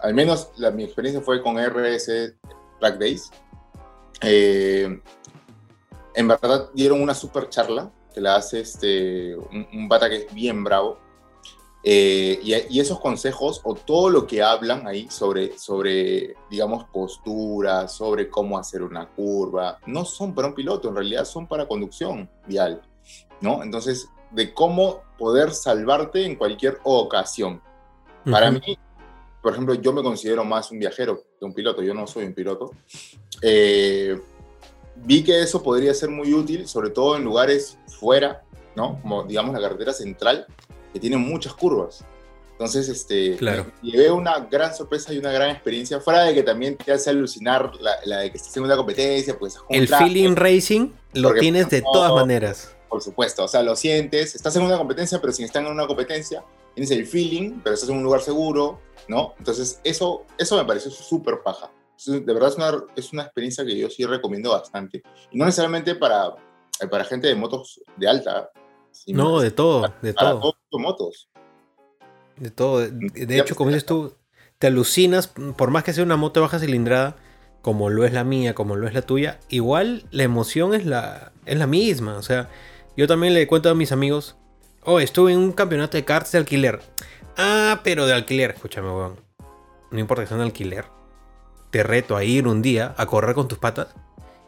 [0.00, 2.34] Al menos la, mi experiencia fue con RS
[2.78, 3.30] Track Days.
[4.22, 5.00] Eh,
[6.14, 7.90] en verdad dieron una super charla
[8.20, 10.98] que la hace este, un, un que es bien bravo.
[11.82, 18.28] Eh, y, esos consejos o todo lo que hablan ahí sobre, sobre, digamos, postura, sobre
[18.28, 22.82] cómo hacer una curva, no son para un piloto, en realidad son para conducción vial,
[23.40, 23.62] ¿no?
[23.62, 27.62] Entonces, de cómo poder salvarte en cualquier ocasión.
[28.30, 28.78] Para mí,
[29.40, 32.34] por ejemplo, yo me considero más un viajero que un piloto, yo no soy un
[32.34, 32.72] piloto.
[33.40, 34.20] Eh,
[35.04, 38.42] vi que eso podría ser muy útil, sobre todo en lugares fuera,
[38.76, 38.98] ¿no?
[39.02, 40.46] Como digamos la carretera central,
[40.92, 42.04] que tiene muchas curvas.
[42.52, 43.66] Entonces, este, Claro.
[43.80, 47.72] llevé una gran sorpresa y una gran experiencia, fuera de que también te hace alucinar
[47.80, 51.70] la, la de que estés en una competencia, pues estás El feeling racing lo tienes
[51.70, 52.76] de no- todas maneras.
[52.90, 55.86] por supuesto, o sea, lo sientes, estás en una competencia, pero sin estar en una
[55.86, 56.44] competencia,
[56.74, 58.78] tienes el feeling, pero estás en un lugar seguro,
[59.08, 59.32] ¿no?
[59.38, 61.70] Entonces, eso, eso me pareció súper paja.
[62.06, 65.02] De verdad es una, es una experiencia que yo sí recomiendo bastante.
[65.30, 66.28] Y no necesariamente para,
[66.80, 68.50] eh, para gente de motos de alta,
[69.08, 70.54] No, de todo, de para todo.
[70.70, 71.28] todos motos.
[72.36, 72.80] De todo.
[72.80, 74.14] De, de hecho, pues, como dices tú,
[74.58, 77.16] te alucinas, por más que sea una moto de baja cilindrada,
[77.62, 81.32] como lo es la mía, como lo es la tuya, igual la emoción es la,
[81.44, 82.16] es la misma.
[82.16, 82.48] O sea,
[82.96, 84.36] yo también le cuento a mis amigos,
[84.84, 86.80] oh, estuve en un campeonato de karts de alquiler.
[87.36, 89.20] Ah, pero de alquiler, escúchame, weón.
[89.90, 90.86] No importa que sea un alquiler.
[91.70, 93.88] Te reto a ir un día a correr con tus patas.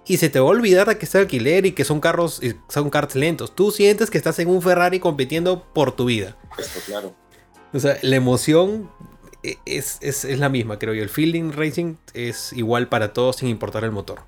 [0.04, 2.54] Y se te va a olvidar de que está alquiler y que son carros, y
[2.68, 3.54] son karts lentos.
[3.54, 6.36] Tú sientes que estás en un Ferrari compitiendo por tu vida.
[6.58, 7.14] Esto, claro.
[7.72, 8.90] O sea, la emoción
[9.44, 11.02] e- es, es- es la misma, creo yo.
[11.04, 14.22] El feeling racing es igual para todos sin importar el motor.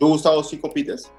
[0.00, 1.10] ¿Tú, Gustavo, sí compites?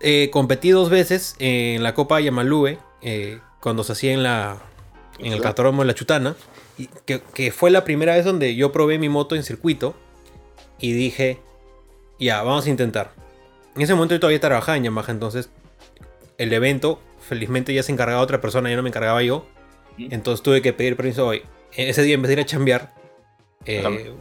[0.00, 4.58] Eh, competí dos veces en la Copa Yamalue, eh, cuando se hacía en, la,
[5.18, 5.42] en el Ajá.
[5.50, 6.36] Catódromo de la Chutana,
[6.78, 9.94] y que, que fue la primera vez donde yo probé mi moto en circuito
[10.80, 11.38] y dije,
[12.18, 13.12] ya, vamos a intentar.
[13.76, 15.50] En ese momento yo todavía trabajaba en Yamaha, entonces
[16.38, 19.46] el evento, felizmente ya se encargaba otra persona, ya no me encargaba yo.
[19.98, 21.42] Entonces tuve que pedir permiso hoy.
[21.72, 22.94] Ese día en vez de ir a chambear,
[23.66, 24.14] eh,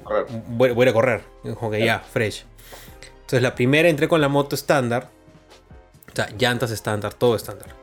[0.50, 1.24] voy, voy a correr.
[1.56, 2.46] Como que ya, fresh.
[3.22, 5.10] Entonces la primera entré con la moto estándar.
[6.12, 7.76] O sea, llantas estándar, todo estándar.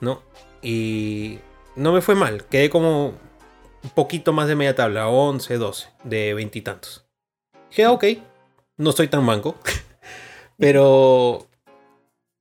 [0.00, 0.22] ¿No?
[0.60, 1.38] Y
[1.76, 2.44] no me fue mal.
[2.44, 3.14] Quedé como
[3.82, 7.05] un poquito más de media tabla, 11, 12, de veintitantos.
[7.70, 8.04] Dije, "Ah, ok,
[8.78, 9.56] no estoy tan manco.
[10.58, 11.46] Pero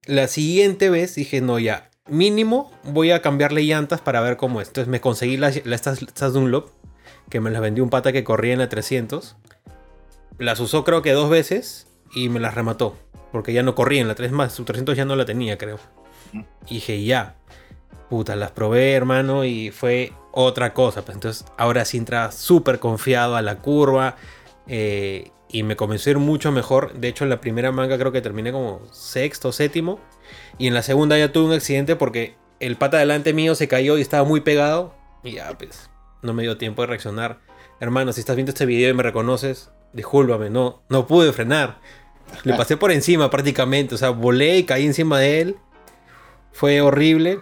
[0.06, 4.68] la siguiente vez dije, no, ya, mínimo voy a cambiarle llantas para ver cómo es.
[4.70, 6.70] Entonces me conseguí las, las- estas, Dunlop,
[7.30, 9.36] que me las vendió un pata que corría en la 300.
[10.38, 12.96] Las usó creo que dos veces y me las remató.
[13.32, 15.80] Porque ya no corría en la 3 más, su 300 ya no la tenía, creo.
[16.68, 17.36] Y dije, ya.
[18.10, 21.04] Puta, las probé, hermano, y fue otra cosa.
[21.04, 24.16] Pues entonces ahora sí entraba súper confiado a la curva.
[24.68, 26.94] Eh, y me comenzó a ir mucho mejor.
[26.94, 30.00] De hecho, en la primera manga creo que terminé como sexto, séptimo.
[30.58, 33.98] Y en la segunda ya tuve un accidente porque el pata delante mío se cayó
[33.98, 34.94] y estaba muy pegado.
[35.24, 35.90] Y ya, pues,
[36.22, 37.40] no me dio tiempo de reaccionar.
[37.80, 41.80] Hermano, si estás viendo este video y me reconoces, discúlpame, no, no pude frenar.
[42.44, 43.96] Le pasé por encima prácticamente.
[43.96, 45.56] O sea, volé y caí encima de él.
[46.52, 47.40] Fue horrible.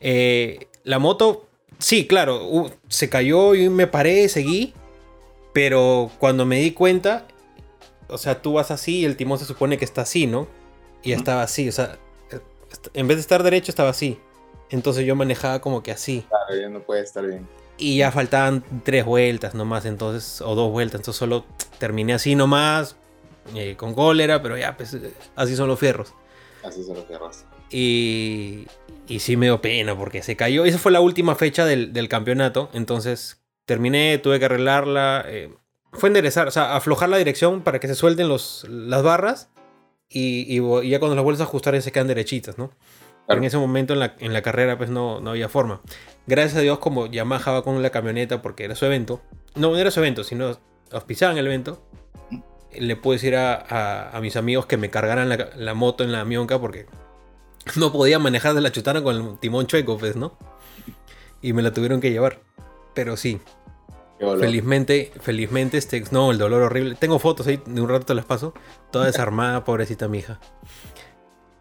[0.00, 1.46] Eh, la moto,
[1.78, 4.74] sí, claro, uh, se cayó y me paré, seguí.
[5.52, 7.26] Pero cuando me di cuenta,
[8.08, 10.48] o sea, tú vas así y el timón se supone que está así, ¿no?
[11.02, 11.98] Y estaba así, o sea,
[12.94, 14.18] en vez de estar derecho estaba así.
[14.70, 16.24] Entonces yo manejaba como que así.
[16.28, 17.48] Claro, ya no puede estar bien.
[17.76, 21.44] Y ya faltaban tres vueltas nomás, entonces, o dos vueltas, entonces solo
[21.78, 22.96] terminé así nomás,
[23.54, 24.96] eh, con cólera, pero ya, pues
[25.34, 26.14] así son los fierros.
[26.62, 27.46] Así se lo querrás.
[27.70, 28.66] Y,
[29.08, 30.64] y sí me dio pena porque se cayó.
[30.64, 32.68] Esa fue la última fecha del, del campeonato.
[32.74, 33.39] Entonces
[33.70, 35.24] terminé, tuve que arreglarla.
[35.26, 35.54] eh,
[35.92, 39.48] fue enderezar, o sea, aflojar la dirección para que se suelten los, las barras.
[40.08, 42.70] Y, y y ya cuando las vuelves a ajustar ya se quedan derechitas, ¿no?
[43.26, 45.80] Pero en ese momento en la, en la carrera pues no, no había forma.
[46.26, 49.20] Gracias a Dios como Yamaha va con la camioneta porque era su evento.
[49.54, 50.58] No, no era su evento, sino
[50.90, 51.80] auspiciaban el evento.
[52.72, 56.10] Le pude decir a, a- a mis amigos que me cargaran la, la moto en
[56.12, 56.86] la mionca porque
[57.76, 60.36] no podía manejar de la chutana con el timón chueco, pues, ¿no?
[61.40, 62.40] Y me la tuvieron que llevar.
[62.94, 63.40] Pero sí.
[64.38, 66.94] Felizmente, felizmente, este, no, el dolor horrible.
[66.94, 68.52] Tengo fotos ahí, de un rato te las paso.
[68.90, 70.38] Toda desarmada, pobrecita mi hija.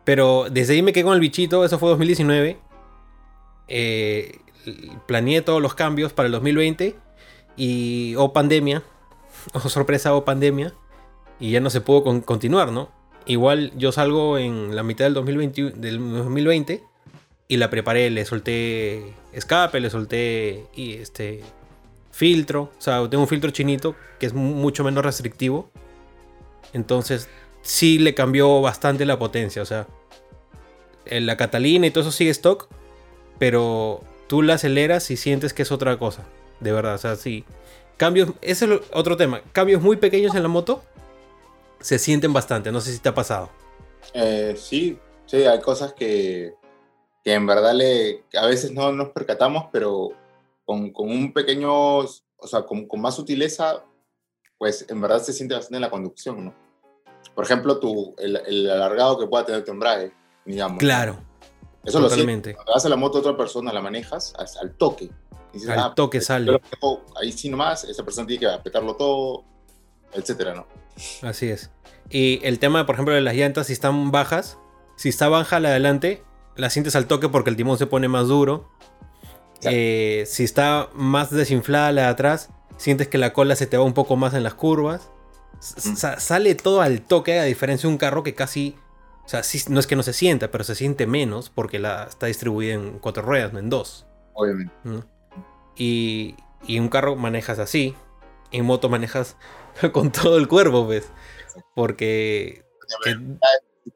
[0.03, 2.59] Pero desde ahí me quedé con el bichito, eso fue 2019.
[3.67, 4.39] Eh,
[5.07, 6.95] planeé todos los cambios para el 2020.
[7.55, 8.83] Y, o pandemia,
[9.53, 10.73] o sorpresa, o pandemia.
[11.39, 12.89] Y ya no se pudo con- continuar, ¿no?
[13.25, 16.83] Igual yo salgo en la mitad del 2020, del 2020
[17.47, 21.43] y la preparé, le solté escape, le solté y este
[22.11, 25.71] filtro, o sea, tengo un filtro chinito que es mu- mucho menos restrictivo.
[26.73, 27.29] Entonces,
[27.61, 29.87] sí le cambió bastante la potencia, o sea,
[31.05, 32.67] la Catalina y todo eso sigue stock,
[33.39, 36.25] pero tú la aceleras y sientes que es otra cosa,
[36.59, 37.45] de verdad, o sea, sí.
[37.97, 40.83] Cambios, ese es otro tema, cambios muy pequeños en la moto
[41.81, 43.49] se sienten bastante, no sé si te ha pasado.
[44.13, 46.53] Eh, sí, sí, hay cosas que,
[47.23, 50.11] que en verdad le, a veces no nos percatamos, pero
[50.69, 52.07] con, con un pequeño, o
[52.45, 53.83] sea, con, con más sutileza,
[54.59, 56.53] pues en verdad se siente bastante en la conducción, ¿no?
[57.33, 60.13] Por ejemplo, tu, el, el alargado que pueda tener tu embrague,
[60.45, 60.77] digamos.
[60.77, 61.17] Claro,
[61.83, 62.53] Eso lo totalmente.
[62.53, 65.09] Cuando vas a la moto a otra persona, la manejas al, toque.
[65.67, 66.45] Al ah, toque yo sale.
[66.45, 66.61] lo
[67.19, 69.45] ahí sí nomás, esa persona tiene que apretarlo todo,
[70.13, 70.67] etcétera, ¿no?
[71.27, 71.71] Así es.
[72.11, 74.59] Y el tema, por ejemplo, de las llantas, si están bajas,
[74.97, 76.23] si está baja la de adelante,
[76.55, 78.69] la sientes al toque porque el timón se pone más duro.
[79.63, 83.83] Eh, si está más desinflada la de atrás, sientes que la cola se te va
[83.83, 85.09] un poco más en las curvas.
[85.85, 85.95] Mm.
[85.95, 88.75] sa- sale todo al toque, a diferencia de un carro que casi.
[89.25, 92.05] O sea, sí, no es que no se sienta, pero se siente menos porque la,
[92.05, 94.05] está distribuida en cuatro ruedas, no en dos.
[94.33, 94.73] Obviamente.
[94.85, 95.05] ¿no?
[95.75, 96.35] Y,
[96.65, 97.93] y un carro manejas así.
[98.51, 99.35] En moto manejas
[99.91, 101.11] con todo el cuerpo, pues.
[101.75, 102.63] Porque
[103.03, 103.17] que-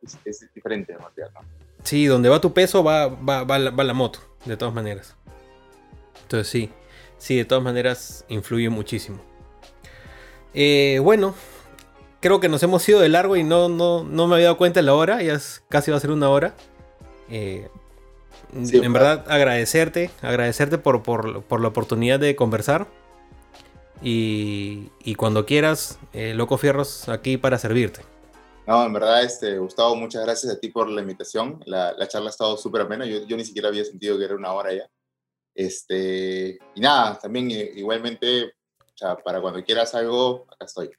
[0.03, 1.07] Es, es diferente, ¿no?
[1.83, 5.15] sí, donde va tu peso va, va, va la, va la moto, de todas maneras.
[6.23, 6.69] Entonces sí,
[7.17, 9.19] sí, de todas maneras influye muchísimo.
[10.53, 11.35] Eh, bueno,
[12.19, 14.79] creo que nos hemos ido de largo y no, no, no me había dado cuenta
[14.79, 16.55] de la hora, ya es- casi va a ser una hora.
[17.29, 17.69] Eh,
[18.63, 22.85] Sí, en verdad, agradecerte, agradecerte por, por- por la oportunidad de conversar.
[24.01, 28.01] Y, y cuando quieras, eh, Loco Fierros, aquí para servirte.
[28.67, 31.61] No, en verdad, este, Gustavo, muchas gracias a ti por la invitación.
[31.65, 33.05] La, la charla ha estado súper amena.
[33.05, 34.87] Yo, yo ni siquiera había sentido que era una hora ya.
[35.55, 40.89] Este, y nada, también eh, igualmente, o sea, para cuando quieras algo, acá estoy.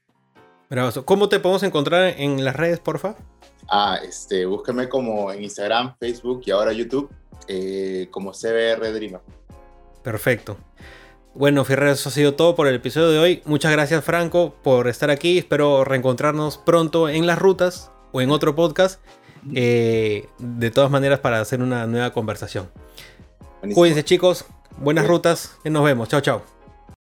[0.71, 1.05] Bravazo.
[1.05, 3.17] ¿Cómo te podemos encontrar en las redes, porfa?
[3.69, 7.11] Ah, este, búsqueme como en Instagram, Facebook y ahora YouTube,
[7.49, 9.21] eh, como CBR Dreamer.
[10.03, 10.57] Perfecto.
[11.35, 13.43] Bueno, Fierreros, eso ha sido todo por el episodio de hoy.
[13.45, 15.39] Muchas gracias, Franco, por estar aquí.
[15.39, 19.01] Espero reencontrarnos pronto en las rutas o en otro podcast.
[19.55, 22.71] Eh, de todas maneras, para hacer una nueva conversación.
[23.65, 23.81] Buenísimo.
[23.81, 24.45] Cuídense, chicos.
[24.77, 26.09] Buenas rutas y nos vemos.
[26.09, 26.43] Chao, chao.